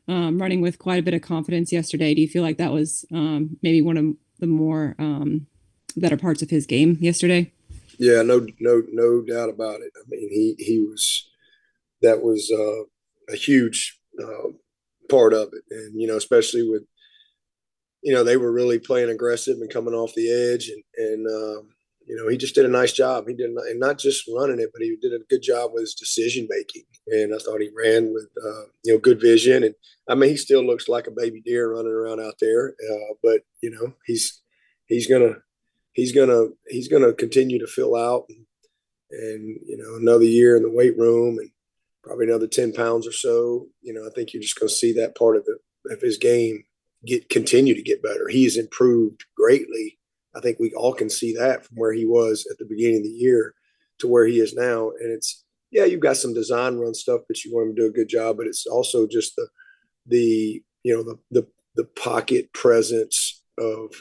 um, 0.08 0.40
running 0.40 0.60
with 0.60 0.78
quite 0.78 0.98
a 0.98 1.02
bit 1.02 1.14
of 1.14 1.20
confidence 1.20 1.72
yesterday. 1.72 2.14
Do 2.14 2.22
you 2.22 2.28
feel 2.28 2.42
like 2.42 2.56
that 2.58 2.72
was 2.72 3.04
um, 3.12 3.58
maybe 3.62 3.82
one 3.82 3.96
of 3.96 4.06
the 4.40 4.46
more 4.46 4.96
um, 4.98 5.46
better 5.96 6.16
parts 6.16 6.42
of 6.42 6.50
his 6.50 6.66
game 6.66 6.96
yesterday? 7.00 7.52
Yeah, 7.98 8.22
no, 8.22 8.46
no, 8.58 8.82
no 8.90 9.22
doubt 9.22 9.50
about 9.50 9.80
it. 9.80 9.92
I 9.96 10.02
mean, 10.08 10.28
he 10.30 10.54
he 10.58 10.80
was 10.80 11.28
that 12.02 12.22
was 12.22 12.50
uh, 12.50 13.32
a 13.32 13.36
huge 13.36 13.98
uh, 14.18 14.48
part 15.08 15.34
of 15.34 15.50
it, 15.52 15.64
and 15.70 16.00
you 16.00 16.06
know, 16.06 16.16
especially 16.16 16.68
with 16.68 16.82
you 18.02 18.14
know 18.14 18.24
they 18.24 18.36
were 18.36 18.52
really 18.52 18.78
playing 18.78 19.10
aggressive 19.10 19.58
and 19.60 19.70
coming 19.70 19.94
off 19.94 20.14
the 20.14 20.30
edge, 20.30 20.70
and 20.70 20.82
and 20.96 21.26
um, 21.26 21.68
you 22.06 22.16
know 22.16 22.28
he 22.28 22.36
just 22.36 22.54
did 22.54 22.64
a 22.64 22.68
nice 22.68 22.92
job. 22.92 23.28
He 23.28 23.34
did, 23.34 23.50
and 23.50 23.80
not 23.80 23.98
just 23.98 24.28
running 24.34 24.60
it, 24.60 24.70
but 24.72 24.82
he 24.82 24.96
did 25.00 25.12
a 25.12 25.24
good 25.28 25.42
job 25.42 25.70
with 25.72 25.82
his 25.82 25.94
decision 25.94 26.46
making. 26.50 26.84
And 27.08 27.34
I 27.34 27.38
thought 27.38 27.60
he 27.60 27.70
ran 27.76 28.12
with 28.12 28.28
uh, 28.44 28.64
you 28.84 28.94
know 28.94 28.98
good 28.98 29.20
vision, 29.20 29.64
and 29.64 29.74
I 30.08 30.14
mean 30.14 30.30
he 30.30 30.36
still 30.36 30.64
looks 30.64 30.88
like 30.88 31.06
a 31.06 31.12
baby 31.12 31.40
deer 31.44 31.72
running 31.72 31.92
around 31.92 32.20
out 32.20 32.34
there, 32.40 32.70
uh, 32.70 33.14
but 33.22 33.42
you 33.62 33.70
know 33.70 33.94
he's 34.06 34.40
he's 34.86 35.06
gonna 35.06 35.36
he's 35.92 36.12
gonna 36.12 36.46
he's 36.68 36.88
gonna 36.88 37.12
continue 37.12 37.58
to 37.58 37.66
fill 37.66 37.96
out 37.96 38.26
and, 38.28 38.46
and 39.10 39.58
you 39.66 39.76
know 39.76 39.96
another 39.96 40.24
year 40.24 40.56
in 40.56 40.62
the 40.62 40.70
weight 40.70 40.96
room 40.98 41.38
and 41.38 41.50
probably 42.02 42.26
another 42.26 42.46
10 42.46 42.72
pounds 42.72 43.06
or 43.06 43.12
so 43.12 43.66
you 43.82 43.92
know 43.92 44.06
i 44.06 44.10
think 44.14 44.32
you're 44.32 44.42
just 44.42 44.56
to 44.56 44.68
see 44.68 44.92
that 44.92 45.16
part 45.16 45.36
of 45.36 45.44
the 45.44 45.58
of 45.92 46.00
his 46.00 46.16
game 46.16 46.64
get 47.04 47.28
continue 47.28 47.74
to 47.74 47.82
get 47.82 48.02
better 48.02 48.28
he's 48.28 48.56
improved 48.56 49.24
greatly 49.36 49.98
i 50.34 50.40
think 50.40 50.58
we 50.58 50.72
all 50.74 50.94
can 50.94 51.10
see 51.10 51.34
that 51.34 51.64
from 51.64 51.76
where 51.76 51.92
he 51.92 52.04
was 52.04 52.46
at 52.50 52.58
the 52.58 52.66
beginning 52.68 52.98
of 52.98 53.04
the 53.04 53.08
year 53.10 53.54
to 53.98 54.08
where 54.08 54.26
he 54.26 54.38
is 54.38 54.54
now 54.54 54.90
and 55.00 55.12
it's 55.12 55.44
yeah 55.70 55.84
you've 55.84 56.00
got 56.00 56.16
some 56.16 56.34
design 56.34 56.76
run 56.76 56.94
stuff 56.94 57.20
that 57.28 57.44
you 57.44 57.54
want 57.54 57.68
him 57.68 57.76
to 57.76 57.82
do 57.82 57.88
a 57.88 57.92
good 57.92 58.08
job 58.08 58.36
but 58.36 58.46
it's 58.46 58.66
also 58.66 59.06
just 59.06 59.34
the 59.36 59.48
the 60.06 60.62
you 60.82 60.94
know 60.94 61.02
the 61.02 61.18
the, 61.30 61.46
the 61.76 61.84
pocket 61.84 62.52
presence 62.52 63.42
of 63.58 63.92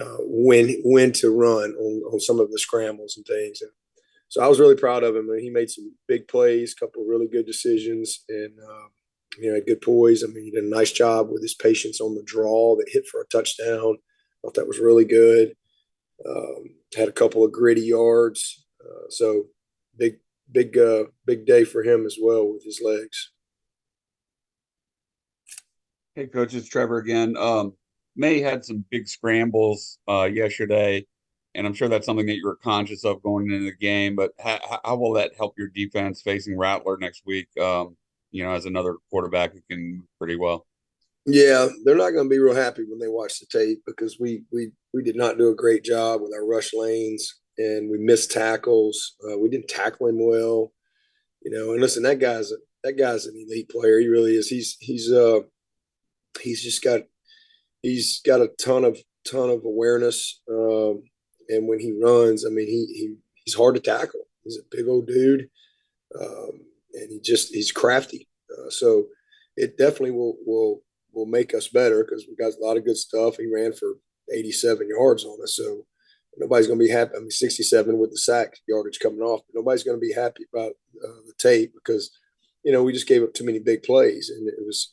uh, 0.00 0.16
when 0.20 0.74
when 0.84 1.12
to 1.12 1.30
run 1.30 1.72
on, 1.74 2.02
on 2.12 2.20
some 2.20 2.40
of 2.40 2.50
the 2.50 2.58
scrambles 2.58 3.16
and 3.16 3.24
things. 3.26 3.62
And 3.62 3.70
so 4.28 4.42
I 4.42 4.48
was 4.48 4.58
really 4.58 4.76
proud 4.76 5.04
of 5.04 5.14
him. 5.14 5.28
And 5.30 5.40
he 5.40 5.50
made 5.50 5.70
some 5.70 5.94
big 6.08 6.26
plays, 6.26 6.74
a 6.74 6.80
couple 6.84 7.04
really 7.04 7.28
good 7.28 7.46
decisions, 7.46 8.24
and 8.28 8.52
uh, 8.58 8.88
you 9.38 9.52
know, 9.52 9.60
good 9.64 9.80
poise. 9.80 10.24
I 10.24 10.26
mean, 10.28 10.44
he 10.44 10.50
did 10.50 10.64
a 10.64 10.68
nice 10.68 10.92
job 10.92 11.28
with 11.30 11.42
his 11.42 11.54
patience 11.54 12.00
on 12.00 12.14
the 12.14 12.22
draw 12.24 12.76
that 12.76 12.88
hit 12.88 13.06
for 13.06 13.20
a 13.20 13.26
touchdown. 13.26 13.98
Thought 14.44 14.54
that 14.54 14.68
was 14.68 14.78
really 14.78 15.06
good. 15.06 15.56
Um, 16.28 16.74
had 16.94 17.08
a 17.08 17.12
couple 17.12 17.44
of 17.44 17.52
gritty 17.52 17.80
yards. 17.80 18.66
Uh, 18.78 19.08
so 19.08 19.46
big 19.96 20.16
big 20.52 20.76
uh, 20.76 21.04
big 21.24 21.46
day 21.46 21.64
for 21.64 21.82
him 21.82 22.04
as 22.04 22.18
well 22.20 22.52
with 22.52 22.62
his 22.62 22.82
legs. 22.84 23.30
Hey, 26.14 26.26
coaches, 26.26 26.68
Trevor 26.68 26.98
again. 26.98 27.38
Um, 27.38 27.72
Maye 28.16 28.40
had 28.40 28.66
some 28.66 28.84
big 28.90 29.08
scrambles 29.08 29.98
uh, 30.06 30.28
yesterday, 30.30 31.06
and 31.54 31.66
I'm 31.66 31.74
sure 31.74 31.88
that's 31.88 32.04
something 32.04 32.26
that 32.26 32.36
you 32.36 32.44
were 32.44 32.56
conscious 32.56 33.04
of 33.04 33.22
going 33.22 33.50
into 33.50 33.64
the 33.64 33.74
game. 33.74 34.14
But 34.14 34.32
how, 34.38 34.80
how 34.84 34.96
will 34.96 35.14
that 35.14 35.32
help 35.38 35.54
your 35.56 35.68
defense 35.68 36.20
facing 36.20 36.58
Rattler 36.58 36.98
next 36.98 37.22
week? 37.24 37.48
Um, 37.58 37.96
you 38.30 38.44
know, 38.44 38.52
as 38.52 38.66
another 38.66 38.96
quarterback 39.10 39.54
who 39.54 39.60
can 39.70 40.06
pretty 40.18 40.36
well. 40.36 40.66
Yeah, 41.26 41.68
they're 41.84 41.96
not 41.96 42.10
going 42.10 42.26
to 42.26 42.30
be 42.30 42.38
real 42.38 42.54
happy 42.54 42.82
when 42.86 42.98
they 42.98 43.08
watch 43.08 43.40
the 43.40 43.46
tape 43.46 43.82
because 43.86 44.18
we 44.20 44.42
we 44.52 44.72
we 44.92 45.02
did 45.02 45.16
not 45.16 45.38
do 45.38 45.48
a 45.50 45.54
great 45.54 45.82
job 45.82 46.20
with 46.20 46.32
our 46.34 46.46
rush 46.46 46.72
lanes 46.74 47.40
and 47.56 47.90
we 47.90 47.98
missed 47.98 48.30
tackles. 48.30 49.14
Uh, 49.26 49.38
we 49.38 49.48
didn't 49.48 49.68
tackle 49.68 50.08
him 50.08 50.18
well, 50.18 50.72
you 51.42 51.50
know. 51.50 51.72
And 51.72 51.80
listen, 51.80 52.02
that 52.02 52.18
guy's 52.18 52.52
a, 52.52 52.56
that 52.82 52.94
guy's 52.98 53.26
an 53.26 53.34
elite 53.36 53.70
player. 53.70 53.98
He 54.00 54.08
really 54.08 54.34
is. 54.34 54.48
He's 54.48 54.76
he's 54.80 55.10
uh 55.10 55.40
he's 56.42 56.62
just 56.62 56.82
got 56.82 57.00
he's 57.82 58.20
got 58.20 58.42
a 58.42 58.48
ton 58.60 58.84
of 58.84 58.98
ton 59.24 59.50
of 59.50 59.64
awareness. 59.64 60.42
Um, 60.50 61.04
and 61.48 61.68
when 61.68 61.80
he 61.80 61.98
runs, 62.02 62.44
I 62.46 62.50
mean, 62.50 62.66
he 62.66 62.86
he 62.94 63.14
he's 63.44 63.54
hard 63.54 63.76
to 63.76 63.80
tackle. 63.80 64.20
He's 64.42 64.58
a 64.58 64.76
big 64.76 64.88
old 64.88 65.06
dude, 65.06 65.48
um, 66.20 66.60
and 66.94 67.10
he 67.10 67.20
just 67.20 67.54
he's 67.54 67.72
crafty. 67.72 68.28
Uh, 68.50 68.70
so 68.70 69.06
it 69.56 69.78
definitely 69.78 70.12
will 70.12 70.36
will 70.46 70.82
will 71.14 71.26
make 71.26 71.54
us 71.54 71.68
better 71.68 72.04
because 72.04 72.26
we 72.28 72.36
got 72.36 72.52
a 72.52 72.64
lot 72.64 72.76
of 72.76 72.84
good 72.84 72.96
stuff. 72.96 73.36
He 73.36 73.46
ran 73.52 73.72
for 73.72 73.94
87 74.32 74.88
yards 74.88 75.24
on 75.24 75.42
us, 75.42 75.56
so 75.56 75.86
nobody's 76.38 76.66
going 76.66 76.78
to 76.78 76.84
be 76.84 76.90
happy. 76.90 77.12
I 77.16 77.20
mean, 77.20 77.30
67 77.30 77.98
with 77.98 78.10
the 78.10 78.18
sack 78.18 78.56
yardage 78.66 78.98
coming 78.98 79.20
off, 79.20 79.40
but 79.46 79.58
nobody's 79.58 79.84
going 79.84 79.96
to 79.96 80.06
be 80.06 80.12
happy 80.12 80.44
about 80.52 80.72
uh, 81.02 81.20
the 81.26 81.34
tape 81.38 81.72
because 81.74 82.10
you 82.64 82.72
know 82.72 82.82
we 82.82 82.92
just 82.92 83.08
gave 83.08 83.22
up 83.22 83.34
too 83.34 83.44
many 83.44 83.58
big 83.58 83.82
plays, 83.82 84.30
and 84.30 84.48
it 84.48 84.54
was 84.64 84.92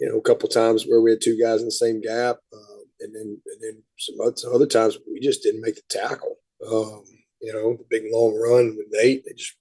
you 0.00 0.08
know 0.08 0.18
a 0.18 0.22
couple 0.22 0.48
times 0.48 0.84
where 0.84 1.00
we 1.00 1.10
had 1.10 1.20
two 1.20 1.38
guys 1.40 1.60
in 1.60 1.66
the 1.66 1.72
same 1.72 2.00
gap, 2.00 2.36
uh, 2.52 2.80
and 3.00 3.14
then 3.14 3.40
and 3.46 3.60
then 3.60 3.82
some 3.98 4.20
other, 4.20 4.36
some 4.36 4.54
other 4.54 4.66
times 4.66 4.98
we 5.10 5.20
just 5.20 5.42
didn't 5.42 5.62
make 5.62 5.76
the 5.76 5.82
tackle. 5.88 6.36
Um, 6.66 7.04
you 7.40 7.52
know, 7.52 7.74
the 7.74 7.86
big 7.88 8.04
long 8.12 8.34
run 8.38 8.76
with 8.76 8.86
Nate, 8.90 9.24
they 9.24 9.32
just, 9.32 9.56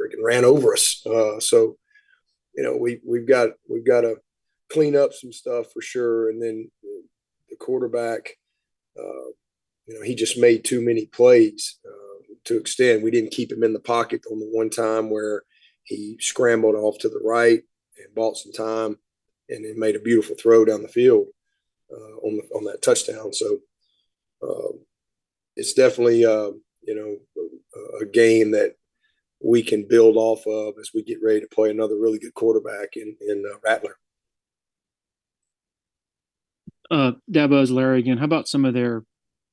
freaking 0.00 0.22
ran 0.22 0.44
over 0.44 0.72
us. 0.72 1.04
Uh, 1.06 1.38
so 1.38 1.76
you 2.54 2.62
know 2.62 2.76
we 2.76 3.00
we've 3.06 3.28
got 3.28 3.50
we've 3.68 3.86
got 3.86 4.02
to 4.02 4.16
clean 4.72 4.96
up 4.96 5.12
some 5.12 5.32
stuff 5.32 5.66
for 5.72 5.82
sure. 5.82 6.30
And 6.30 6.42
then 6.42 6.70
the 7.50 7.56
quarterback, 7.56 8.36
uh, 8.98 9.30
you 9.86 9.94
know, 9.94 10.02
he 10.02 10.14
just 10.14 10.38
made 10.38 10.64
too 10.64 10.80
many 10.80 11.06
plays 11.06 11.78
uh, 11.86 12.34
to 12.44 12.58
extend. 12.58 13.02
We 13.02 13.10
didn't 13.10 13.32
keep 13.32 13.52
him 13.52 13.62
in 13.62 13.72
the 13.72 13.80
pocket 13.80 14.22
on 14.30 14.38
the 14.38 14.46
one 14.46 14.70
time 14.70 15.10
where 15.10 15.42
he 15.84 16.16
scrambled 16.20 16.74
off 16.74 16.98
to 17.00 17.08
the 17.08 17.20
right 17.24 17.60
and 17.98 18.14
bought 18.14 18.36
some 18.36 18.52
time, 18.52 18.98
and 19.48 19.64
then 19.64 19.78
made 19.78 19.96
a 19.96 20.00
beautiful 20.00 20.36
throw 20.36 20.64
down 20.64 20.82
the 20.82 20.88
field 20.88 21.26
uh, 21.92 22.16
on 22.26 22.36
the, 22.36 22.42
on 22.54 22.64
that 22.64 22.82
touchdown. 22.82 23.32
So 23.32 23.58
um, 24.42 24.80
it's 25.56 25.74
definitely 25.74 26.24
uh, 26.24 26.52
you 26.82 26.94
know 26.94 27.16
a 28.00 28.06
game 28.06 28.52
that 28.52 28.76
we 29.44 29.62
can 29.62 29.86
build 29.88 30.16
off 30.16 30.46
of 30.46 30.74
as 30.80 30.90
we 30.94 31.02
get 31.02 31.22
ready 31.22 31.40
to 31.40 31.48
play 31.48 31.70
another 31.70 31.96
really 31.98 32.18
good 32.18 32.34
quarterback 32.34 32.96
in 32.96 33.16
in 33.28 33.44
uh, 33.46 33.58
Rattler. 33.64 33.96
Uh, 36.92 37.12
Dabo's 37.30 37.70
Larry 37.70 38.00
again. 38.00 38.18
How 38.18 38.26
about 38.26 38.48
some 38.48 38.66
of 38.66 38.74
their 38.74 39.04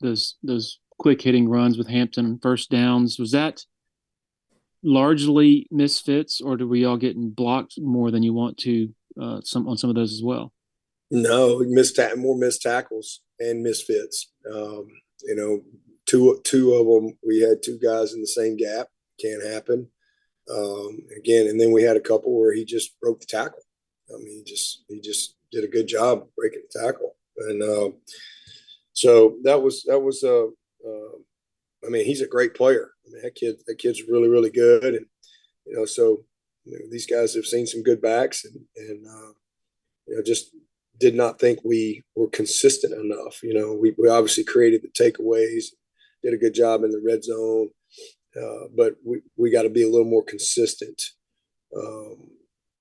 those 0.01 0.35
those 0.43 0.79
quick 0.97 1.21
hitting 1.21 1.47
runs 1.47 1.77
with 1.77 1.87
Hampton 1.87 2.37
first 2.41 2.69
downs? 2.69 3.17
Was 3.17 3.31
that 3.31 3.63
largely 4.83 5.67
misfits, 5.71 6.41
or 6.41 6.57
do 6.57 6.67
we 6.67 6.83
all 6.83 6.97
getting 6.97 7.29
blocked 7.29 7.75
more 7.79 8.11
than 8.11 8.23
you 8.23 8.33
want 8.33 8.57
to 8.57 8.89
uh, 9.19 9.39
some 9.41 9.67
on 9.69 9.77
some 9.77 9.89
of 9.89 9.95
those 9.95 10.11
as 10.11 10.21
well? 10.21 10.51
No, 11.11 11.59
missed 11.59 11.95
ta- 11.95 12.15
more 12.15 12.37
missed 12.37 12.61
tackles 12.61 13.21
and 13.39 13.63
misfits. 13.63 14.31
Um, 14.53 14.87
you 15.23 15.35
know, 15.35 15.61
two 16.05 16.41
two 16.43 16.73
of 16.73 16.85
them. 16.85 17.17
We 17.25 17.39
had 17.39 17.63
two 17.63 17.79
guys 17.79 18.13
in 18.13 18.19
the 18.19 18.27
same 18.27 18.57
gap. 18.57 18.87
Can't 19.19 19.45
happen. 19.45 19.87
Um, 20.53 20.99
again, 21.15 21.47
and 21.47 21.59
then 21.59 21.71
we 21.71 21.83
had 21.83 21.95
a 21.95 22.01
couple 22.01 22.37
where 22.37 22.53
he 22.53 22.65
just 22.65 22.99
broke 22.99 23.21
the 23.21 23.27
tackle. 23.27 23.61
I 24.13 24.17
mean, 24.17 24.37
he 24.37 24.43
just 24.43 24.83
he 24.89 24.99
just 24.99 25.35
did 25.51 25.63
a 25.63 25.67
good 25.67 25.87
job 25.87 26.27
breaking 26.35 26.63
the 26.71 26.79
tackle, 26.79 27.15
and 27.47 27.63
uh, 27.63 27.89
so 28.93 29.37
that 29.43 29.61
was 29.61 29.83
that 29.83 29.99
was 29.99 30.23
uh, 30.23 30.45
uh, 30.45 31.17
I 31.85 31.89
mean, 31.89 32.05
he's 32.05 32.21
a 32.21 32.27
great 32.27 32.53
player. 32.53 32.91
I 33.05 33.11
mean, 33.11 33.21
that 33.23 33.35
kid 33.35 33.55
that 33.67 33.77
kid's 33.77 34.03
really 34.07 34.29
really 34.29 34.51
good, 34.51 34.95
and 34.95 35.05
you 35.65 35.75
know, 35.75 35.85
so 35.85 36.23
you 36.65 36.73
know, 36.73 36.85
these 36.91 37.05
guys 37.05 37.33
have 37.35 37.45
seen 37.45 37.65
some 37.65 37.83
good 37.83 38.01
backs, 38.01 38.45
and 38.45 38.55
and 38.75 39.05
uh, 39.07 39.33
you 40.07 40.15
know, 40.15 40.23
just 40.23 40.51
did 40.99 41.15
not 41.15 41.39
think 41.39 41.59
we 41.63 42.03
were 42.15 42.29
consistent 42.29 42.93
enough. 42.93 43.41
You 43.43 43.53
know, 43.53 43.73
we 43.73 43.95
we 43.97 44.09
obviously 44.09 44.43
created 44.43 44.81
the 44.81 44.89
takeaways, 44.89 45.65
did 46.23 46.33
a 46.33 46.37
good 46.37 46.53
job 46.53 46.83
in 46.83 46.91
the 46.91 47.01
red 47.03 47.23
zone. 47.23 47.69
Uh, 48.39 48.67
but 48.75 48.95
we, 49.03 49.21
we 49.37 49.49
got 49.49 49.63
to 49.63 49.69
be 49.69 49.81
a 49.81 49.89
little 49.89 50.05
more 50.05 50.23
consistent 50.23 51.01
um, 51.75 52.29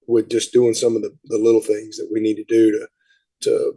with 0.07 0.29
just 0.29 0.53
doing 0.53 0.75
some 0.75 0.95
of 0.95 1.03
the, 1.03 1.17
the 1.25 1.39
little 1.39 1.61
things 1.61 1.97
that 1.97 2.09
we 2.13 2.21
need 2.21 2.37
to 2.37 2.45
do 2.45 2.73
to 2.73 2.89
to 3.41 3.75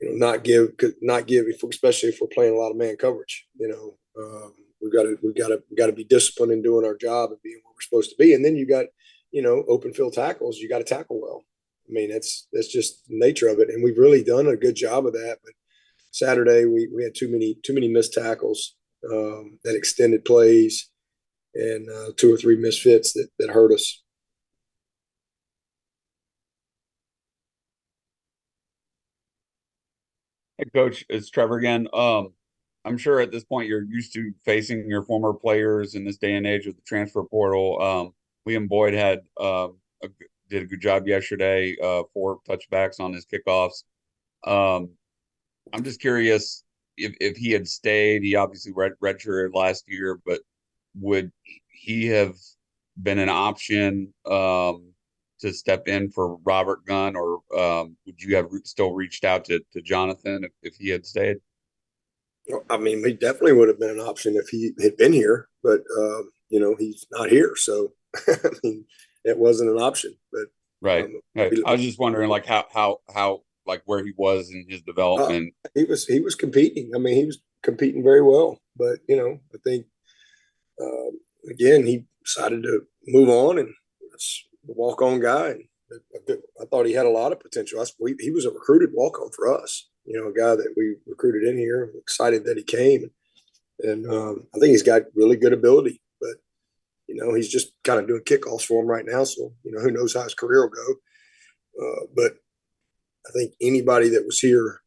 you 0.00 0.10
know 0.10 0.26
not 0.26 0.44
give 0.44 0.68
not 1.00 1.26
give 1.26 1.46
especially 1.70 2.10
if 2.10 2.18
we're 2.20 2.28
playing 2.28 2.54
a 2.54 2.58
lot 2.58 2.70
of 2.70 2.76
man 2.76 2.96
coverage 2.96 3.46
you 3.58 3.68
know 3.68 3.96
um, 4.22 4.52
we 4.82 4.90
got 4.90 5.02
to 5.02 5.18
we 5.22 5.32
got 5.32 5.48
to 5.48 5.62
we 5.70 5.76
got 5.76 5.86
to 5.86 5.92
be 5.92 6.04
disciplined 6.04 6.52
in 6.52 6.62
doing 6.62 6.84
our 6.84 6.96
job 6.96 7.30
and 7.30 7.42
being 7.42 7.60
where 7.62 7.72
we're 7.74 7.80
supposed 7.80 8.10
to 8.10 8.16
be. 8.18 8.34
And 8.34 8.44
then 8.44 8.56
you 8.56 8.66
got 8.66 8.86
you 9.32 9.42
know 9.42 9.64
open 9.68 9.92
field 9.92 10.14
tackles 10.14 10.58
you 10.58 10.68
got 10.68 10.78
to 10.78 10.84
tackle 10.84 11.20
well. 11.20 11.44
I 11.88 11.92
mean 11.92 12.10
that's 12.10 12.48
that's 12.52 12.68
just 12.68 13.06
the 13.08 13.18
nature 13.18 13.48
of 13.48 13.58
it. 13.58 13.70
And 13.70 13.82
we've 13.82 13.98
really 13.98 14.24
done 14.24 14.46
a 14.46 14.56
good 14.56 14.76
job 14.76 15.06
of 15.06 15.12
that 15.12 15.38
but 15.44 15.52
Saturday 16.10 16.64
we, 16.64 16.88
we 16.94 17.02
had 17.02 17.14
too 17.14 17.30
many 17.30 17.56
too 17.62 17.74
many 17.74 17.88
missed 17.88 18.14
tackles 18.14 18.76
um, 19.10 19.58
that 19.64 19.76
extended 19.76 20.24
plays 20.24 20.90
and 21.54 21.88
uh, 21.90 22.12
two 22.16 22.32
or 22.32 22.36
three 22.36 22.56
misfits 22.56 23.12
that, 23.14 23.28
that 23.38 23.50
hurt 23.50 23.72
us. 23.72 24.02
Hey, 30.58 30.64
coach, 30.72 31.04
it's 31.10 31.28
Trevor 31.28 31.58
again. 31.58 31.86
Um, 31.92 32.32
I'm 32.86 32.96
sure 32.96 33.20
at 33.20 33.30
this 33.30 33.44
point 33.44 33.68
you're 33.68 33.84
used 33.84 34.14
to 34.14 34.32
facing 34.42 34.88
your 34.88 35.02
former 35.02 35.34
players 35.34 35.94
in 35.94 36.02
this 36.02 36.16
day 36.16 36.34
and 36.34 36.46
age 36.46 36.66
with 36.66 36.76
the 36.76 36.82
transfer 36.86 37.24
portal. 37.24 37.82
Um, 37.82 38.14
Liam 38.48 38.66
Boyd 38.66 38.94
had 38.94 39.20
uh, 39.38 39.68
a, 40.02 40.08
did 40.48 40.62
a 40.62 40.66
good 40.66 40.80
job 40.80 41.06
yesterday, 41.06 41.76
uh, 41.82 42.04
four 42.14 42.38
touchbacks 42.48 43.00
on 43.00 43.12
his 43.12 43.26
kickoffs. 43.26 43.82
Um, 44.46 44.88
I'm 45.74 45.84
just 45.84 46.00
curious 46.00 46.64
if, 46.96 47.14
if 47.20 47.36
he 47.36 47.50
had 47.50 47.68
stayed. 47.68 48.22
He 48.22 48.34
obviously 48.34 48.72
red 48.74 48.92
redshirted 49.04 49.52
last 49.52 49.84
year, 49.86 50.18
but 50.24 50.40
would 50.98 51.32
he 51.68 52.06
have 52.06 52.34
been 53.02 53.18
an 53.18 53.28
option 53.28 54.14
um, 54.24 54.94
to 55.46 55.54
step 55.54 55.88
in 55.88 56.10
for 56.10 56.36
Robert 56.44 56.84
Gunn, 56.84 57.16
or 57.16 57.40
um, 57.56 57.96
would 58.04 58.20
you 58.20 58.36
have 58.36 58.48
still 58.64 58.92
reached 58.92 59.24
out 59.24 59.44
to, 59.46 59.60
to 59.72 59.80
Jonathan 59.80 60.44
if, 60.44 60.52
if 60.62 60.76
he 60.76 60.88
had 60.90 61.06
stayed? 61.06 61.36
I 62.70 62.76
mean, 62.76 63.04
he 63.04 63.12
definitely 63.12 63.54
would 63.54 63.68
have 63.68 63.80
been 63.80 63.90
an 63.90 64.00
option 64.00 64.36
if 64.36 64.48
he 64.48 64.72
had 64.80 64.96
been 64.96 65.12
here, 65.12 65.48
but 65.62 65.80
um, 65.98 66.30
you 66.48 66.60
know 66.60 66.76
he's 66.78 67.06
not 67.10 67.28
here, 67.28 67.54
so 67.56 67.92
I 68.28 68.50
mean, 68.62 68.84
it 69.24 69.36
wasn't 69.36 69.70
an 69.70 69.78
option. 69.78 70.14
But 70.30 70.46
right, 70.80 71.04
um, 71.04 71.20
right. 71.34 71.52
I 71.66 71.72
was 71.72 71.82
just 71.82 71.98
wondering, 71.98 72.30
like 72.30 72.46
how 72.46 72.66
how 72.72 72.98
how 73.12 73.42
like 73.66 73.82
where 73.86 74.04
he 74.04 74.12
was 74.16 74.50
in 74.50 74.64
his 74.68 74.82
development. 74.82 75.54
Uh, 75.64 75.68
he 75.74 75.84
was 75.84 76.06
he 76.06 76.20
was 76.20 76.36
competing. 76.36 76.92
I 76.94 76.98
mean, 76.98 77.16
he 77.16 77.24
was 77.24 77.38
competing 77.62 78.04
very 78.04 78.22
well, 78.22 78.60
but 78.76 78.98
you 79.08 79.16
know, 79.16 79.40
I 79.52 79.58
think 79.64 79.86
um, 80.80 81.18
again 81.50 81.84
he 81.84 82.04
decided 82.24 82.62
to 82.62 82.82
move 83.08 83.28
on, 83.28 83.58
and 83.58 83.74
that's 84.10 84.44
walk 84.66 85.02
on 85.02 85.20
guy. 85.20 85.68
I 86.60 86.64
thought 86.64 86.86
he 86.86 86.92
had 86.92 87.06
a 87.06 87.10
lot 87.10 87.32
of 87.32 87.40
potential. 87.40 87.84
We, 88.00 88.16
he 88.18 88.30
was 88.30 88.44
a 88.44 88.50
recruited 88.50 88.90
walk 88.92 89.20
on 89.20 89.30
for 89.30 89.52
us. 89.62 89.88
You 90.04 90.20
know, 90.20 90.28
a 90.28 90.32
guy 90.32 90.56
that 90.56 90.74
we 90.76 90.96
recruited 91.06 91.48
in 91.48 91.58
here. 91.58 91.90
excited 92.00 92.44
that 92.44 92.56
he 92.56 92.62
came, 92.62 93.10
and 93.80 94.08
um, 94.10 94.46
I 94.54 94.58
think 94.58 94.70
he's 94.70 94.82
got 94.82 95.02
really 95.14 95.36
good 95.36 95.52
ability. 95.52 96.00
But 96.20 96.36
you 97.06 97.14
know, 97.16 97.34
he's 97.34 97.48
just 97.48 97.72
kind 97.84 98.00
of 98.00 98.08
doing 98.08 98.22
kickoffs 98.22 98.64
for 98.64 98.82
him 98.82 98.88
right 98.88 99.04
now. 99.06 99.24
So 99.24 99.52
you 99.62 99.72
know, 99.72 99.80
who 99.80 99.90
knows 99.90 100.14
how 100.14 100.22
his 100.22 100.34
career 100.34 100.62
will 100.62 100.70
go. 100.70 100.94
Uh, 101.80 102.06
but 102.14 102.32
I 103.26 103.30
think 103.32 103.52
anybody 103.60 104.08
that 104.10 104.24
was 104.24 104.40
here 104.40 104.80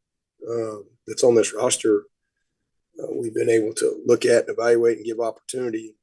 uh, 0.50 0.78
that's 1.08 1.24
on 1.24 1.36
this 1.36 1.54
roster, 1.54 2.04
uh, 3.02 3.08
we've 3.14 3.34
been 3.34 3.50
able 3.50 3.74
to 3.76 4.02
look 4.06 4.26
at 4.26 4.48
and 4.48 4.58
evaluate 4.58 4.98
and 4.98 5.06
give 5.06 5.20
opportunity. 5.20 5.96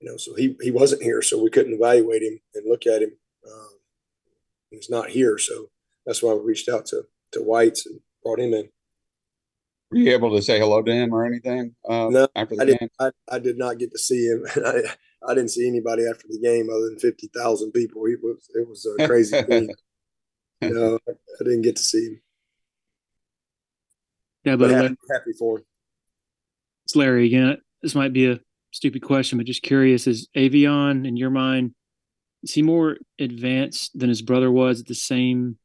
You 0.00 0.10
know, 0.10 0.16
so 0.16 0.34
he 0.34 0.56
he 0.60 0.70
wasn't 0.70 1.02
here, 1.02 1.22
so 1.22 1.42
we 1.42 1.50
couldn't 1.50 1.74
evaluate 1.74 2.22
him 2.22 2.38
and 2.54 2.68
look 2.68 2.86
at 2.86 3.02
him. 3.02 3.12
Um, 3.50 3.68
he's 4.70 4.88
not 4.90 5.08
here, 5.10 5.38
so 5.38 5.70
that's 6.06 6.22
why 6.22 6.32
we 6.34 6.40
reached 6.44 6.68
out 6.68 6.86
to 6.86 7.02
to 7.32 7.40
Weitz 7.40 7.84
and 7.86 8.00
brought 8.22 8.38
him 8.40 8.54
in. 8.54 8.68
Were 9.90 9.98
you 9.98 10.12
able 10.12 10.36
to 10.36 10.42
say 10.42 10.58
hello 10.58 10.82
to 10.82 10.92
him 10.92 11.12
or 11.14 11.24
anything? 11.24 11.74
Uh, 11.88 12.08
no, 12.10 12.28
after 12.36 12.56
the 12.56 12.62
I 12.62 12.66
game? 12.66 12.76
did. 12.78 12.90
I, 13.00 13.10
I 13.28 13.38
did 13.38 13.58
not 13.58 13.78
get 13.78 13.90
to 13.92 13.98
see 13.98 14.26
him. 14.26 14.44
I, 14.56 14.82
I 15.26 15.34
didn't 15.34 15.50
see 15.50 15.66
anybody 15.66 16.04
after 16.08 16.26
the 16.28 16.38
game 16.38 16.68
other 16.70 16.90
than 16.90 16.98
fifty 16.98 17.28
thousand 17.34 17.72
people. 17.72 18.04
It 18.06 18.20
was 18.22 18.48
it 18.54 18.68
was 18.68 18.86
a 19.00 19.06
crazy 19.06 19.40
thing. 19.48 19.70
You 20.60 20.74
know, 20.74 20.98
I 21.08 21.12
didn't 21.44 21.62
get 21.62 21.76
to 21.76 21.82
see 21.82 22.04
him, 22.06 22.20
Yeah, 24.44 24.56
but 24.56 24.70
La- 24.70 24.76
happy, 24.82 24.96
happy 25.10 25.32
for 25.38 25.58
him. 25.58 25.64
it's 26.84 26.94
Larry 26.96 27.26
again. 27.26 27.58
This 27.82 27.94
might 27.94 28.12
be 28.12 28.26
a 28.30 28.40
stupid 28.72 29.02
question, 29.02 29.38
but 29.38 29.46
just 29.46 29.62
curious: 29.62 30.06
Is 30.06 30.28
Avieon, 30.36 31.06
in 31.06 31.16
your 31.16 31.30
mind, 31.30 31.74
is 32.42 32.54
he 32.54 32.62
more 32.62 32.98
advanced 33.18 33.98
than 33.98 34.08
his 34.08 34.22
brother 34.22 34.50
was 34.50 34.80
at 34.80 34.86
the 34.86 34.94
same 34.94 35.58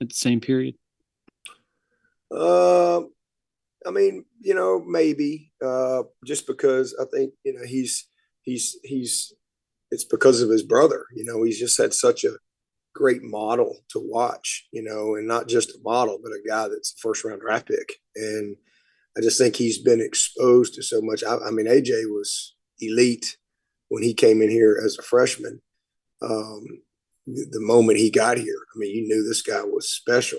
at 0.00 0.08
the 0.08 0.14
same 0.14 0.40
period? 0.40 0.74
Uh, 2.30 3.00
I 3.86 3.90
mean, 3.90 4.24
you 4.40 4.54
know, 4.54 4.82
maybe 4.86 5.52
uh, 5.64 6.02
just 6.24 6.46
because 6.46 6.96
I 7.00 7.04
think 7.12 7.32
you 7.44 7.54
know 7.54 7.64
he's 7.66 8.08
he's 8.42 8.78
he's 8.84 9.32
it's 9.90 10.04
because 10.04 10.42
of 10.42 10.50
his 10.50 10.62
brother. 10.62 11.06
You 11.14 11.24
know, 11.24 11.42
he's 11.42 11.58
just 11.58 11.78
had 11.78 11.94
such 11.94 12.24
a 12.24 12.36
great 12.94 13.22
model 13.22 13.78
to 13.90 14.00
watch. 14.02 14.66
You 14.72 14.82
know, 14.82 15.16
and 15.16 15.26
not 15.26 15.48
just 15.48 15.70
a 15.70 15.78
model, 15.82 16.18
but 16.22 16.32
a 16.32 16.46
guy 16.46 16.68
that's 16.68 16.92
a 16.92 17.00
first 17.00 17.24
round 17.24 17.40
draft 17.40 17.66
pick. 17.66 17.96
And 18.14 18.56
I 19.18 19.20
just 19.20 19.38
think 19.38 19.56
he's 19.56 19.78
been 19.78 20.00
exposed 20.00 20.74
to 20.74 20.82
so 20.82 21.00
much. 21.02 21.24
I, 21.24 21.36
I 21.38 21.50
mean, 21.50 21.66
AJ 21.66 22.04
was 22.06 22.54
elite 22.80 23.36
when 23.88 24.02
he 24.02 24.14
came 24.14 24.40
in 24.40 24.48
here 24.48 24.80
as 24.84 24.96
a 24.96 25.02
freshman. 25.02 25.60
Um, 26.22 26.64
the 27.26 27.60
moment 27.60 27.98
he 27.98 28.10
got 28.10 28.38
here, 28.38 28.60
I 28.74 28.78
mean, 28.78 28.94
you 28.94 29.08
knew 29.08 29.26
this 29.26 29.42
guy 29.42 29.62
was 29.62 29.90
special. 29.90 30.38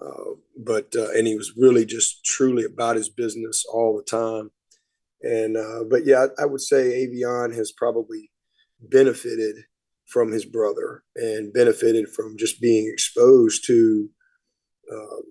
Uh, 0.00 0.36
but 0.56 0.94
uh, 0.96 1.10
and 1.10 1.26
he 1.26 1.36
was 1.36 1.56
really 1.56 1.84
just 1.84 2.24
truly 2.24 2.64
about 2.64 2.96
his 2.96 3.08
business 3.08 3.64
all 3.70 3.96
the 3.96 4.04
time. 4.04 4.50
And 5.22 5.56
uh, 5.56 5.84
but 5.90 6.06
yeah, 6.06 6.26
I, 6.38 6.42
I 6.42 6.46
would 6.46 6.60
say 6.60 7.06
Avieon 7.06 7.54
has 7.54 7.72
probably 7.72 8.30
benefited 8.80 9.56
from 10.06 10.30
his 10.30 10.44
brother 10.44 11.02
and 11.16 11.52
benefited 11.52 12.08
from 12.08 12.38
just 12.38 12.60
being 12.60 12.88
exposed 12.90 13.66
to 13.66 14.08
uh, 14.90 15.22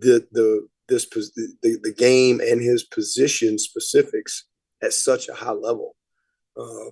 the 0.00 0.26
the 0.32 0.68
this 0.88 1.08
the, 1.08 1.78
the 1.82 1.94
game 1.96 2.40
and 2.40 2.60
his 2.60 2.84
position 2.84 3.58
specifics 3.58 4.44
at 4.82 4.92
such 4.92 5.28
a 5.28 5.34
high 5.34 5.52
level. 5.52 5.96
Uh, 6.56 6.90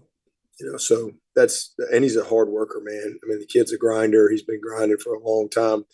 you 0.60 0.70
know, 0.70 0.76
so 0.76 1.12
that's 1.34 1.74
and 1.92 2.02
he's 2.02 2.16
a 2.16 2.24
hard 2.24 2.48
worker, 2.48 2.80
man. 2.82 3.18
I 3.22 3.26
mean, 3.26 3.40
the 3.40 3.46
kid's 3.46 3.72
a 3.72 3.78
grinder. 3.78 4.30
He's 4.30 4.42
been 4.42 4.60
grinding 4.60 4.98
for 4.98 5.14
a 5.14 5.22
long 5.22 5.48
time. 5.48 5.84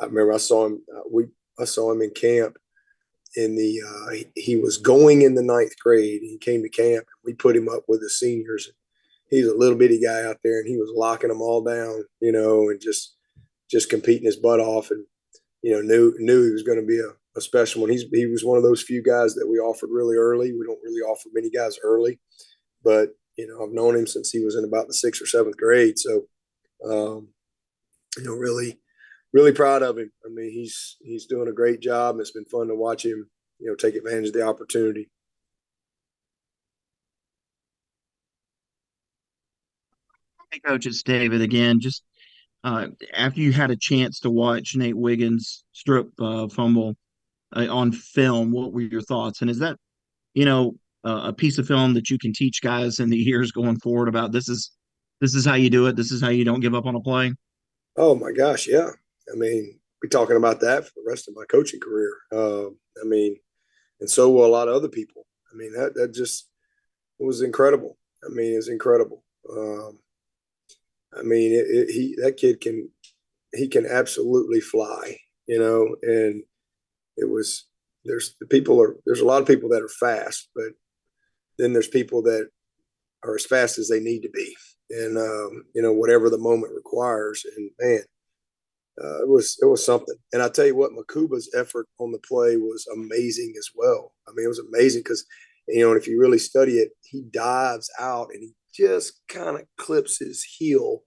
I 0.00 0.06
remember 0.06 0.32
I 0.32 0.38
saw 0.38 0.66
him. 0.66 0.82
Uh, 0.94 1.02
we 1.10 1.26
I 1.58 1.64
saw 1.64 1.90
him 1.92 2.02
in 2.02 2.10
camp. 2.10 2.56
In 3.34 3.56
the 3.56 3.80
uh, 3.80 4.10
he, 4.12 4.26
he 4.36 4.56
was 4.56 4.76
going 4.76 5.22
in 5.22 5.34
the 5.34 5.42
ninth 5.42 5.78
grade. 5.78 6.20
He 6.22 6.38
came 6.38 6.62
to 6.62 6.68
camp. 6.68 7.06
We 7.24 7.32
put 7.32 7.56
him 7.56 7.68
up 7.68 7.84
with 7.88 8.00
the 8.00 8.10
seniors. 8.10 8.70
He's 9.30 9.46
a 9.46 9.56
little 9.56 9.78
bitty 9.78 10.00
guy 10.00 10.24
out 10.24 10.36
there, 10.44 10.60
and 10.60 10.68
he 10.68 10.76
was 10.76 10.92
locking 10.94 11.30
them 11.30 11.40
all 11.40 11.64
down, 11.64 12.04
you 12.20 12.30
know, 12.30 12.68
and 12.68 12.80
just 12.80 13.16
just 13.70 13.88
competing 13.88 14.26
his 14.26 14.36
butt 14.36 14.60
off, 14.60 14.90
and 14.90 15.04
you 15.62 15.72
know 15.72 15.80
knew 15.80 16.14
knew 16.18 16.44
he 16.44 16.52
was 16.52 16.62
going 16.62 16.78
to 16.78 16.86
be 16.86 16.98
a, 16.98 17.08
a 17.36 17.40
special 17.40 17.82
one. 17.82 17.90
He's 17.90 18.04
he 18.12 18.26
was 18.26 18.44
one 18.44 18.56
of 18.56 18.62
those 18.62 18.82
few 18.82 19.02
guys 19.02 19.34
that 19.34 19.48
we 19.48 19.58
offered 19.58 19.90
really 19.90 20.16
early. 20.16 20.52
We 20.52 20.66
don't 20.66 20.82
really 20.82 21.00
offer 21.00 21.28
many 21.32 21.50
guys 21.50 21.78
early, 21.82 22.20
but 22.84 23.10
you 23.36 23.46
know 23.46 23.64
I've 23.64 23.72
known 23.72 23.96
him 23.96 24.06
since 24.06 24.30
he 24.30 24.44
was 24.44 24.56
in 24.56 24.64
about 24.64 24.86
the 24.86 24.94
sixth 24.94 25.22
or 25.22 25.26
seventh 25.26 25.56
grade. 25.56 25.98
So, 25.98 26.26
um, 26.84 27.28
you 28.18 28.24
know, 28.24 28.34
really 28.34 28.78
really 29.32 29.52
proud 29.52 29.82
of 29.82 29.98
him. 29.98 30.10
I 30.24 30.28
mean, 30.28 30.50
he's 30.50 30.96
he's 31.02 31.26
doing 31.26 31.48
a 31.48 31.52
great 31.52 31.80
job. 31.80 32.14
And 32.14 32.20
it's 32.20 32.30
been 32.30 32.44
fun 32.44 32.68
to 32.68 32.74
watch 32.74 33.04
him, 33.04 33.28
you 33.58 33.68
know, 33.68 33.74
take 33.74 33.94
advantage 33.94 34.28
of 34.28 34.34
the 34.34 34.42
opportunity. 34.42 35.08
Hey, 40.50 40.60
Coach, 40.60 40.86
it's 40.86 41.02
David 41.02 41.40
again. 41.40 41.80
Just 41.80 42.04
uh, 42.62 42.88
after 43.14 43.40
you 43.40 43.52
had 43.52 43.70
a 43.70 43.76
chance 43.76 44.20
to 44.20 44.30
watch 44.30 44.76
Nate 44.76 44.96
Wiggins 44.96 45.64
strip 45.72 46.10
uh, 46.20 46.48
fumble 46.48 46.94
uh, 47.54 47.66
on 47.70 47.92
film, 47.92 48.52
what 48.52 48.72
were 48.72 48.80
your 48.80 49.02
thoughts? 49.02 49.40
And 49.40 49.50
is 49.50 49.58
that, 49.58 49.76
you 50.34 50.44
know, 50.44 50.76
uh, 51.04 51.22
a 51.24 51.32
piece 51.32 51.58
of 51.58 51.66
film 51.66 51.94
that 51.94 52.10
you 52.10 52.18
can 52.18 52.32
teach 52.32 52.62
guys 52.62 53.00
in 53.00 53.10
the 53.10 53.16
years 53.16 53.52
going 53.52 53.78
forward 53.80 54.08
about 54.08 54.32
this 54.32 54.48
is 54.48 54.70
this 55.20 55.34
is 55.34 55.44
how 55.44 55.54
you 55.54 55.70
do 55.70 55.86
it. 55.86 55.96
This 55.96 56.12
is 56.12 56.20
how 56.20 56.28
you 56.28 56.44
don't 56.44 56.60
give 56.60 56.74
up 56.74 56.86
on 56.86 56.94
a 56.94 57.00
play. 57.00 57.32
Oh 57.96 58.14
my 58.14 58.32
gosh, 58.32 58.66
yeah. 58.66 58.90
I 59.32 59.36
mean, 59.36 59.78
be 60.00 60.08
talking 60.08 60.36
about 60.36 60.60
that 60.60 60.84
for 60.84 60.92
the 60.96 61.08
rest 61.08 61.28
of 61.28 61.34
my 61.34 61.44
coaching 61.44 61.80
career. 61.80 62.12
Uh, 62.32 62.66
I 63.00 63.04
mean, 63.04 63.36
and 64.00 64.10
so 64.10 64.30
will 64.30 64.46
a 64.46 64.48
lot 64.48 64.68
of 64.68 64.74
other 64.74 64.88
people. 64.88 65.26
I 65.52 65.56
mean, 65.56 65.72
that 65.74 65.94
that 65.94 66.14
just 66.14 66.48
was 67.18 67.42
incredible. 67.42 67.98
I 68.24 68.28
mean, 68.32 68.56
it's 68.56 68.68
incredible. 68.68 69.24
Um, 69.50 69.98
I 71.16 71.22
mean, 71.22 71.52
it, 71.52 71.66
it, 71.68 71.90
he 71.90 72.16
that 72.22 72.36
kid 72.36 72.60
can 72.60 72.90
he 73.54 73.68
can 73.68 73.86
absolutely 73.86 74.60
fly, 74.60 75.18
you 75.46 75.58
know. 75.58 75.96
And 76.02 76.42
it 77.16 77.28
was 77.28 77.66
there's 78.04 78.34
the 78.40 78.46
people 78.46 78.80
are 78.80 78.96
there's 79.06 79.20
a 79.20 79.24
lot 79.24 79.40
of 79.40 79.48
people 79.48 79.68
that 79.70 79.82
are 79.82 79.88
fast, 79.88 80.48
but 80.54 80.72
then 81.58 81.72
there's 81.72 81.88
people 81.88 82.22
that 82.22 82.48
are 83.24 83.36
as 83.36 83.46
fast 83.46 83.78
as 83.78 83.88
they 83.88 84.00
need 84.00 84.22
to 84.22 84.30
be, 84.30 84.54
and 84.90 85.16
um, 85.16 85.64
you 85.74 85.82
know 85.82 85.92
whatever 85.92 86.30
the 86.30 86.38
moment 86.38 86.72
requires. 86.74 87.44
And 87.56 87.70
man, 87.80 88.02
uh, 89.02 89.22
it 89.22 89.28
was 89.28 89.58
it 89.62 89.66
was 89.66 89.84
something. 89.84 90.16
And 90.32 90.42
I 90.42 90.48
tell 90.48 90.66
you 90.66 90.76
what, 90.76 90.92
Makuba's 90.92 91.52
effort 91.56 91.86
on 91.98 92.12
the 92.12 92.20
play 92.26 92.56
was 92.56 92.86
amazing 92.92 93.54
as 93.58 93.68
well. 93.74 94.12
I 94.28 94.32
mean, 94.34 94.44
it 94.44 94.48
was 94.48 94.62
amazing 94.72 95.00
because 95.00 95.24
you 95.68 95.84
know, 95.84 95.92
if 95.92 96.08
you 96.08 96.18
really 96.20 96.38
study 96.38 96.78
it, 96.78 96.90
he 97.02 97.22
dives 97.32 97.88
out 98.00 98.28
and 98.32 98.42
he 98.42 98.52
just 98.74 99.20
kind 99.28 99.58
of 99.58 99.66
clips 99.78 100.18
his 100.18 100.42
heel, 100.42 101.02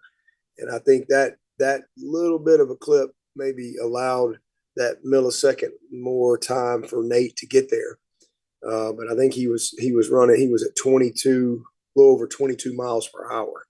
and 0.58 0.72
I 0.72 0.80
think 0.80 1.08
that 1.10 1.36
that 1.60 1.82
little 1.98 2.40
bit 2.40 2.60
of 2.60 2.70
a 2.70 2.76
clip 2.76 3.10
maybe 3.36 3.76
allowed 3.82 4.38
that 4.76 5.04
millisecond 5.06 5.72
more 5.92 6.38
time 6.38 6.84
for 6.84 7.04
Nate 7.04 7.36
to 7.38 7.48
get 7.48 7.70
there. 7.70 7.98
Uh, 8.68 8.92
but 8.94 9.12
I 9.12 9.16
think 9.16 9.34
he 9.34 9.48
was 9.48 9.76
he 9.78 9.92
was 9.92 10.10
running. 10.10 10.38
He 10.38 10.48
was 10.48 10.64
at 10.64 10.76
22, 10.76 11.64
a 11.96 12.00
little 12.00 12.14
over 12.14 12.28
22 12.28 12.74
miles 12.74 13.08
per 13.08 13.32
hour. 13.32 13.66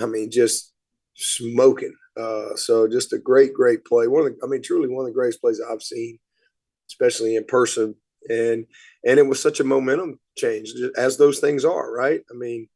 I 0.00 0.06
mean, 0.06 0.30
just 0.30 0.72
smoking. 1.14 1.94
Uh, 2.16 2.54
so 2.56 2.88
just 2.88 3.12
a 3.12 3.18
great, 3.18 3.54
great 3.54 3.84
play. 3.84 4.06
One 4.06 4.26
of 4.26 4.32
the, 4.32 4.38
I 4.44 4.48
mean, 4.48 4.62
truly 4.62 4.88
one 4.88 5.04
of 5.04 5.12
the 5.12 5.14
greatest 5.14 5.40
plays 5.40 5.60
I've 5.60 5.82
seen, 5.82 6.18
especially 6.88 7.36
in 7.36 7.44
person. 7.44 7.94
And 8.28 8.66
and 9.04 9.18
it 9.18 9.26
was 9.26 9.42
such 9.42 9.60
a 9.60 9.64
momentum 9.64 10.18
change, 10.36 10.72
as 10.96 11.16
those 11.16 11.40
things 11.40 11.64
are, 11.64 11.92
right? 11.92 12.20
I 12.30 12.34
mean, 12.34 12.68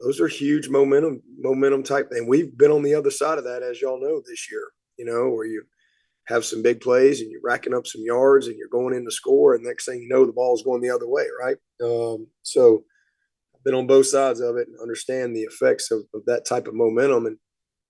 those 0.00 0.20
are 0.20 0.28
huge 0.28 0.68
momentum 0.68 1.22
momentum 1.38 1.82
type. 1.82 2.08
And 2.10 2.26
we've 2.26 2.56
been 2.56 2.70
on 2.70 2.82
the 2.82 2.94
other 2.94 3.10
side 3.10 3.38
of 3.38 3.44
that, 3.44 3.62
as 3.62 3.80
y'all 3.80 4.00
know, 4.00 4.22
this 4.26 4.50
year. 4.50 4.64
You 4.96 5.04
know, 5.04 5.28
where 5.28 5.46
you 5.46 5.64
have 6.26 6.44
some 6.44 6.62
big 6.62 6.80
plays 6.80 7.20
and 7.20 7.30
you're 7.30 7.40
racking 7.42 7.74
up 7.74 7.86
some 7.86 8.02
yards 8.04 8.46
and 8.46 8.56
you're 8.56 8.68
going 8.68 8.94
in 8.94 9.04
to 9.04 9.10
score, 9.10 9.54
and 9.54 9.64
next 9.64 9.86
thing 9.86 10.00
you 10.02 10.08
know, 10.08 10.26
the 10.26 10.32
ball's 10.32 10.62
going 10.62 10.80
the 10.80 10.90
other 10.90 11.08
way, 11.08 11.24
right? 11.40 11.56
Um, 11.82 12.26
so 12.42 12.84
I've 13.54 13.64
been 13.64 13.74
on 13.74 13.86
both 13.86 14.06
sides 14.06 14.40
of 14.40 14.56
it 14.56 14.68
and 14.68 14.80
understand 14.80 15.34
the 15.34 15.42
effects 15.42 15.90
of, 15.90 16.02
of 16.14 16.24
that 16.26 16.44
type 16.44 16.66
of 16.66 16.74
momentum. 16.74 17.26
And 17.26 17.38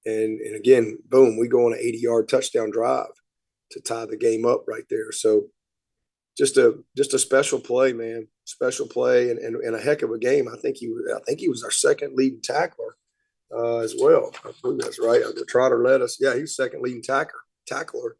and 0.05 0.40
and 0.40 0.57
again, 0.57 0.99
boom, 1.09 1.38
we 1.38 1.49
go 1.49 1.66
on 1.66 1.72
an 1.72 1.81
80 1.81 1.99
yard 1.99 2.29
touchdown 2.29 2.70
drive 2.70 3.07
to 3.72 3.81
tie 3.81 4.07
the 4.07 4.16
game 4.16 4.44
up 4.44 4.64
right 4.68 4.85
there. 4.90 5.12
So 5.12 5.46
just 6.37 6.57
a 6.59 6.79
just 6.96 7.14
a 7.14 7.18
special 7.18 7.59
play, 7.59 7.92
man. 7.92 8.29
Special 8.44 8.87
play 8.87 9.31
and, 9.31 9.38
and, 9.40 9.57
and 9.57 9.75
a 9.75 9.81
heck 9.81 10.03
of 10.03 10.11
a 10.11 10.18
game. 10.18 10.46
I 10.49 10.57
think 10.61 10.77
he 10.77 10.94
I 11.14 11.18
think 11.27 11.40
he 11.40 11.49
was 11.49 11.64
our 11.64 11.70
second 11.70 12.14
leading 12.14 12.42
tackler 12.42 12.96
uh, 13.53 13.79
as 13.79 13.94
well. 13.99 14.33
I 14.44 14.53
believe 14.62 14.81
that's 14.81 15.01
right. 15.01 15.22
The 15.22 15.46
Trotter 15.49 15.83
led 15.83 16.03
us. 16.03 16.18
Yeah, 16.20 16.35
he 16.35 16.42
was 16.42 16.55
second 16.55 16.83
leading 16.83 17.03
tackler 17.03 17.40
tackler 17.66 18.16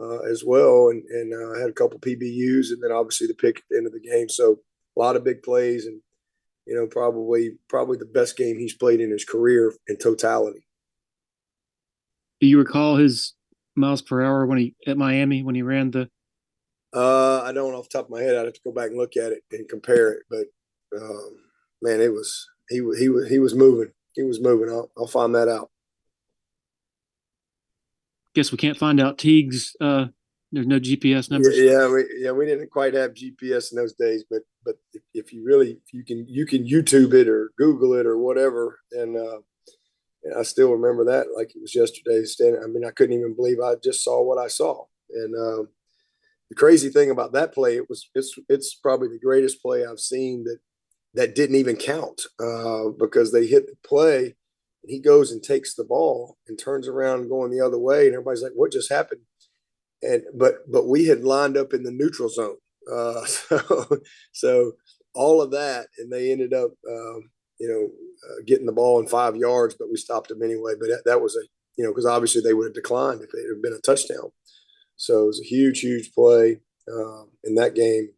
uh, 0.00 0.20
as 0.20 0.42
well, 0.44 0.88
and 0.88 1.04
and 1.04 1.34
uh, 1.34 1.58
had 1.58 1.70
a 1.70 1.74
couple 1.74 1.98
PBUs, 1.98 2.70
and 2.70 2.82
then 2.82 2.92
obviously 2.92 3.26
the 3.26 3.34
pick 3.34 3.58
at 3.58 3.62
the 3.70 3.76
end 3.76 3.86
of 3.86 3.92
the 3.92 4.00
game. 4.00 4.28
So 4.28 4.60
a 4.96 5.00
lot 5.00 5.16
of 5.16 5.24
big 5.24 5.42
plays, 5.42 5.86
and 5.86 6.00
you 6.66 6.74
know 6.74 6.86
probably 6.86 7.58
probably 7.68 7.98
the 7.98 8.06
best 8.06 8.36
game 8.36 8.58
he's 8.58 8.74
played 8.74 9.00
in 9.00 9.10
his 9.10 9.24
career 9.24 9.74
in 9.88 9.96
totality. 9.96 10.66
Do 12.40 12.46
you 12.46 12.58
recall 12.58 12.96
his 12.96 13.34
miles 13.76 14.02
per 14.02 14.22
hour 14.22 14.46
when 14.46 14.58
he 14.58 14.74
at 14.86 14.96
Miami 14.96 15.42
when 15.42 15.54
he 15.54 15.62
ran 15.62 15.90
the? 15.90 16.08
Uh, 16.92 17.42
I 17.42 17.52
don't 17.52 17.74
off 17.74 17.88
the 17.88 17.98
top 17.98 18.06
of 18.06 18.10
my 18.10 18.22
head. 18.22 18.36
I'd 18.36 18.46
have 18.46 18.54
to 18.54 18.60
go 18.64 18.72
back 18.72 18.88
and 18.88 18.98
look 18.98 19.16
at 19.16 19.32
it 19.32 19.42
and 19.52 19.68
compare 19.68 20.12
it. 20.12 20.22
But 20.28 20.46
um, 21.00 21.36
man, 21.82 22.00
it 22.00 22.12
was 22.12 22.48
he 22.68 22.80
was 22.80 22.98
he 22.98 23.08
was 23.08 23.28
he 23.28 23.38
was 23.38 23.54
moving. 23.54 23.92
He 24.14 24.22
was 24.22 24.40
moving. 24.40 24.70
I'll 24.70 24.90
I'll 24.96 25.06
find 25.06 25.34
that 25.34 25.48
out. 25.48 25.70
Guess 28.34 28.52
we 28.52 28.58
can't 28.58 28.78
find 28.78 29.00
out 29.00 29.18
Teague's. 29.18 29.74
Uh, 29.80 30.06
there's 30.52 30.66
no 30.66 30.80
GPS 30.80 31.30
numbers. 31.30 31.56
Yeah, 31.56 31.70
yeah, 31.70 31.92
we, 31.92 32.04
yeah, 32.18 32.30
we 32.32 32.44
didn't 32.44 32.70
quite 32.70 32.94
have 32.94 33.14
GPS 33.14 33.70
in 33.70 33.76
those 33.76 33.94
days, 33.94 34.24
but 34.28 34.42
but 34.64 34.76
if, 34.92 35.02
if 35.14 35.32
you 35.32 35.44
really 35.44 35.72
if 35.72 35.92
you 35.92 36.04
can 36.04 36.26
you 36.28 36.46
can 36.46 36.64
YouTube 36.64 37.14
it 37.14 37.28
or 37.28 37.50
Google 37.56 37.94
it 37.94 38.06
or 38.06 38.18
whatever, 38.18 38.80
and 38.92 39.16
uh, 39.16 39.38
and 40.24 40.34
I 40.38 40.42
still 40.42 40.72
remember 40.72 41.04
that 41.06 41.28
like 41.36 41.54
it 41.54 41.60
was 41.60 41.74
yesterday. 41.74 42.24
Standing, 42.24 42.62
I 42.62 42.66
mean, 42.66 42.84
I 42.84 42.90
couldn't 42.90 43.16
even 43.16 43.34
believe 43.34 43.60
I 43.60 43.74
just 43.82 44.02
saw 44.02 44.22
what 44.22 44.38
I 44.38 44.48
saw. 44.48 44.84
And 45.12 45.34
um, 45.34 45.68
the 46.48 46.56
crazy 46.56 46.90
thing 46.90 47.10
about 47.10 47.32
that 47.32 47.54
play, 47.54 47.76
it 47.76 47.88
was 47.88 48.10
it's 48.14 48.34
it's 48.48 48.74
probably 48.74 49.08
the 49.08 49.20
greatest 49.24 49.62
play 49.62 49.86
I've 49.86 50.00
seen 50.00 50.44
that 50.44 50.58
that 51.14 51.34
didn't 51.34 51.56
even 51.56 51.76
count 51.76 52.22
uh, 52.38 52.88
because 52.98 53.32
they 53.32 53.46
hit 53.46 53.66
the 53.66 53.76
play. 53.84 54.36
And 54.82 54.90
he 54.90 55.00
goes 55.00 55.30
and 55.30 55.42
takes 55.42 55.74
the 55.74 55.84
ball 55.84 56.38
and 56.48 56.58
turns 56.58 56.88
around 56.88 57.28
going 57.28 57.50
the 57.50 57.64
other 57.64 57.78
way, 57.78 58.06
and 58.06 58.14
everybody's 58.14 58.42
like, 58.42 58.52
"What 58.54 58.72
just 58.72 58.90
happened?" 58.90 59.22
And 60.02 60.22
but 60.34 60.70
but 60.70 60.86
we 60.86 61.06
had 61.06 61.22
lined 61.22 61.56
up 61.56 61.74
in 61.74 61.82
the 61.82 61.90
neutral 61.90 62.28
zone, 62.28 62.56
uh, 62.90 63.24
so 63.26 64.00
so 64.32 64.72
all 65.14 65.42
of 65.42 65.50
that, 65.52 65.86
and 65.98 66.12
they 66.12 66.30
ended 66.30 66.52
up, 66.52 66.70
um, 66.88 67.30
you 67.58 67.68
know, 67.68 67.88
uh, 68.30 68.42
getting 68.46 68.66
the 68.66 68.72
ball 68.72 69.00
in 69.00 69.06
five 69.06 69.36
yards, 69.36 69.74
but 69.78 69.90
we 69.90 69.96
stopped 69.96 70.28
them 70.28 70.42
anyway. 70.42 70.74
But 70.78 70.88
that, 70.88 71.02
that 71.06 71.20
was 71.20 71.36
a, 71.36 71.40
you 71.76 71.84
know, 71.84 71.90
because 71.90 72.06
obviously 72.06 72.42
they 72.42 72.54
would 72.54 72.66
have 72.66 72.74
declined 72.74 73.22
if 73.22 73.30
it 73.34 73.46
had 73.48 73.62
been 73.62 73.72
a 73.72 73.80
touchdown. 73.80 74.30
So 74.96 75.24
it 75.24 75.26
was 75.26 75.40
a 75.40 75.48
huge, 75.48 75.80
huge 75.80 76.12
play 76.12 76.60
um, 76.92 77.30
in 77.44 77.54
that 77.56 77.74
game, 77.74 78.10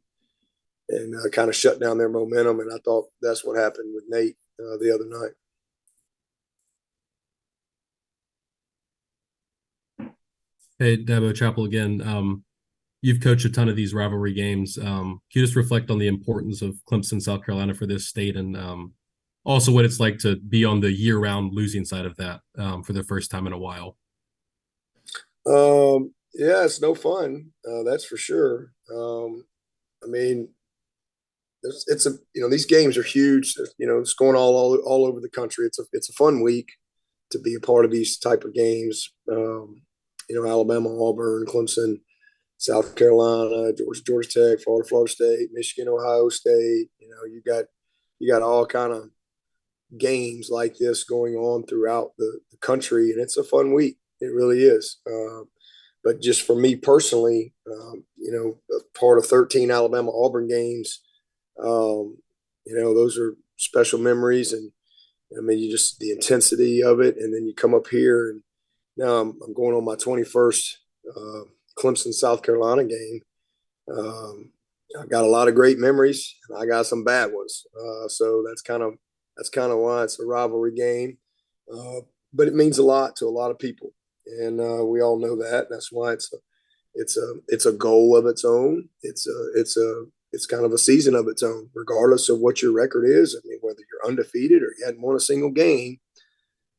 and 0.88 1.14
uh, 1.14 1.28
kind 1.30 1.48
of 1.48 1.56
shut 1.56 1.80
down 1.80 1.98
their 1.98 2.08
momentum. 2.08 2.60
And 2.60 2.72
I 2.72 2.78
thought 2.84 3.08
that's 3.20 3.44
what 3.44 3.58
happened 3.58 3.94
with 3.94 4.04
Nate 4.08 4.36
uh, 4.60 4.76
the 4.80 4.92
other 4.94 5.06
night. 5.06 5.32
Hey, 10.78 10.96
Dabo 10.96 11.34
Chapel 11.34 11.64
again. 11.64 12.00
Um, 12.04 12.44
you've 13.02 13.20
coached 13.20 13.44
a 13.44 13.50
ton 13.50 13.68
of 13.68 13.76
these 13.76 13.94
rivalry 13.94 14.32
games. 14.32 14.78
Um, 14.78 15.20
can 15.30 15.40
you 15.40 15.42
just 15.42 15.56
reflect 15.56 15.90
on 15.90 15.98
the 15.98 16.08
importance 16.08 16.62
of 16.62 16.76
Clemson, 16.90 17.20
South 17.20 17.44
Carolina 17.44 17.74
for 17.74 17.86
this 17.86 18.08
state, 18.08 18.36
and 18.36 18.56
um, 18.56 18.94
also 19.44 19.72
what 19.72 19.84
it's 19.84 20.00
like 20.00 20.18
to 20.20 20.36
be 20.36 20.64
on 20.64 20.80
the 20.80 20.90
year-round 20.90 21.52
losing 21.52 21.84
side 21.84 22.06
of 22.06 22.16
that 22.16 22.40
um, 22.58 22.82
for 22.82 22.94
the 22.94 23.02
first 23.02 23.30
time 23.30 23.46
in 23.46 23.52
a 23.52 23.58
while? 23.58 23.96
Um, 25.46 26.14
yeah, 26.34 26.64
it's 26.64 26.80
no 26.80 26.94
fun. 26.94 27.50
Uh, 27.68 27.82
that's 27.82 28.04
for 28.04 28.16
sure. 28.16 28.72
Um, 28.94 29.44
I 30.02 30.06
mean, 30.06 30.48
it's, 31.62 31.84
it's 31.88 32.06
a 32.06 32.12
you 32.34 32.42
know 32.42 32.48
these 32.48 32.66
games 32.66 32.96
are 32.96 33.02
huge. 33.02 33.54
You 33.78 33.86
know, 33.86 33.98
it's 33.98 34.14
going 34.14 34.36
all, 34.36 34.56
all 34.56 34.76
all 34.78 35.06
over 35.06 35.20
the 35.20 35.28
country. 35.28 35.66
It's 35.66 35.78
a 35.78 35.84
it's 35.92 36.08
a 36.08 36.14
fun 36.14 36.42
week 36.42 36.72
to 37.30 37.38
be 37.38 37.54
a 37.54 37.60
part 37.60 37.84
of 37.84 37.90
these 37.90 38.18
type 38.18 38.44
of 38.44 38.54
games. 38.54 39.12
Um, 39.30 39.82
you 40.32 40.40
know, 40.40 40.48
Alabama, 40.48 40.88
Auburn, 40.88 41.44
Clemson, 41.44 42.00
South 42.56 42.96
Carolina, 42.96 43.70
Georgia, 43.74 44.02
Georgia 44.02 44.28
Tech, 44.28 44.64
Florida, 44.64 44.88
Florida 44.88 45.12
State, 45.12 45.50
Michigan, 45.52 45.92
Ohio 45.92 46.30
State. 46.30 46.88
You 46.98 47.10
know, 47.10 47.24
you 47.30 47.42
got 47.46 47.66
you 48.18 48.32
got 48.32 48.40
all 48.40 48.64
kind 48.64 48.94
of 48.94 49.10
games 49.98 50.48
like 50.50 50.78
this 50.78 51.04
going 51.04 51.34
on 51.34 51.66
throughout 51.66 52.12
the, 52.16 52.40
the 52.50 52.56
country, 52.58 53.10
and 53.10 53.20
it's 53.20 53.36
a 53.36 53.44
fun 53.44 53.74
week. 53.74 53.98
It 54.22 54.32
really 54.32 54.62
is. 54.62 55.00
Um, 55.06 55.48
but 56.02 56.22
just 56.22 56.46
for 56.46 56.56
me 56.56 56.76
personally, 56.76 57.52
um, 57.70 58.04
you 58.16 58.32
know, 58.32 58.80
part 58.98 59.18
of 59.18 59.26
13 59.26 59.70
Alabama 59.70 60.10
Auburn 60.14 60.48
games, 60.48 61.02
um, 61.62 62.16
you 62.64 62.74
know, 62.74 62.94
those 62.94 63.18
are 63.18 63.36
special 63.58 63.98
memories. 63.98 64.54
And 64.54 64.72
I 65.36 65.42
mean, 65.42 65.58
you 65.58 65.70
just 65.70 65.98
the 65.98 66.10
intensity 66.10 66.82
of 66.82 67.00
it. 67.00 67.18
And 67.18 67.34
then 67.34 67.46
you 67.46 67.54
come 67.54 67.74
up 67.74 67.88
here, 67.88 68.30
and 68.30 68.42
now 68.96 69.16
I'm, 69.16 69.38
I'm 69.44 69.54
going 69.54 69.74
on 69.74 69.84
my 69.84 69.96
21st 69.96 70.74
uh, 71.16 71.44
Clemson, 71.78 72.12
South 72.12 72.42
Carolina 72.42 72.84
game. 72.84 73.20
Um, 73.92 74.50
I 75.00 75.06
got 75.06 75.24
a 75.24 75.28
lot 75.28 75.48
of 75.48 75.54
great 75.54 75.78
memories, 75.78 76.34
and 76.48 76.58
I 76.58 76.66
got 76.66 76.86
some 76.86 77.02
bad 77.02 77.32
ones. 77.32 77.66
Uh, 77.74 78.08
so 78.08 78.44
that's 78.46 78.62
kind 78.62 78.82
of 78.82 78.94
that's 79.36 79.48
kind 79.48 79.72
of 79.72 79.78
why 79.78 80.04
it's 80.04 80.20
a 80.20 80.26
rivalry 80.26 80.74
game. 80.74 81.16
Uh, 81.72 82.00
but 82.34 82.48
it 82.48 82.54
means 82.54 82.78
a 82.78 82.82
lot 82.82 83.16
to 83.16 83.26
a 83.26 83.28
lot 83.28 83.50
of 83.50 83.58
people 83.58 83.92
and 84.26 84.60
uh, 84.60 84.84
we 84.84 85.00
all 85.00 85.18
know 85.18 85.36
that. 85.36 85.68
That's 85.70 85.90
why 85.90 86.12
it's 86.12 86.32
a, 86.32 86.36
it's 86.94 87.16
a, 87.16 87.34
it's 87.48 87.66
a 87.66 87.72
goal 87.72 88.16
of 88.16 88.26
its 88.26 88.44
own. 88.44 88.88
It's 89.02 89.26
a, 89.26 89.60
it's 89.60 89.76
a, 89.76 90.04
it's 90.32 90.46
kind 90.46 90.64
of 90.64 90.72
a 90.72 90.78
season 90.78 91.14
of 91.14 91.28
its 91.28 91.42
own, 91.42 91.68
regardless 91.74 92.28
of 92.28 92.38
what 92.38 92.62
your 92.62 92.72
record 92.72 93.04
is. 93.06 93.36
I 93.36 93.46
mean, 93.46 93.58
whether 93.60 93.80
you're 93.80 94.10
undefeated 94.10 94.62
or 94.62 94.72
you 94.78 94.86
hadn't 94.86 95.02
won 95.02 95.16
a 95.16 95.20
single 95.20 95.50
game, 95.50 95.98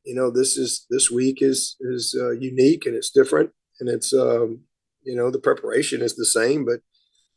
you 0.03 0.15
know, 0.15 0.29
this 0.29 0.57
is 0.57 0.85
this 0.89 1.09
week 1.09 1.41
is 1.41 1.75
is 1.79 2.15
uh, 2.19 2.31
unique 2.31 2.85
and 2.85 2.95
it's 2.95 3.09
different, 3.09 3.51
and 3.79 3.89
it's 3.89 4.13
um, 4.13 4.61
you 5.03 5.15
know 5.15 5.31
the 5.31 5.39
preparation 5.39 6.01
is 6.01 6.15
the 6.15 6.25
same, 6.25 6.65
but 6.65 6.79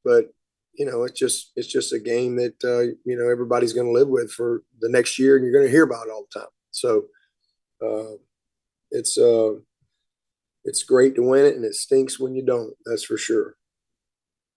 but 0.05 0.27
you 0.75 0.85
know 0.85 1.05
it's 1.05 1.19
just 1.19 1.53
it's 1.57 1.69
just 1.69 1.93
a 1.93 1.99
game 1.99 2.37
that 2.37 2.57
uh, 2.65 2.93
you 3.05 3.17
know 3.17 3.29
everybody's 3.29 3.73
going 3.73 3.87
to 3.87 3.93
live 3.93 4.09
with 4.09 4.31
for 4.33 4.63
the 4.81 4.89
next 4.89 5.19
year, 5.19 5.37
and 5.37 5.45
you're 5.45 5.53
going 5.53 5.65
to 5.65 5.71
hear 5.71 5.85
about 5.85 6.07
it 6.07 6.13
all 6.13 6.27
the 6.33 6.41
time. 6.41 6.49
So 6.71 7.05
uh, 7.85 8.17
it's 8.91 9.17
uh, 9.17 9.55
it's 10.65 10.83
great 10.83 11.15
to 11.17 11.23
win 11.23 11.45
it, 11.45 11.55
and 11.55 11.65
it 11.65 11.75
stinks 11.75 12.19
when 12.19 12.35
you 12.35 12.45
don't. 12.45 12.75
That's 12.85 13.05
for 13.05 13.17
sure. 13.17 13.57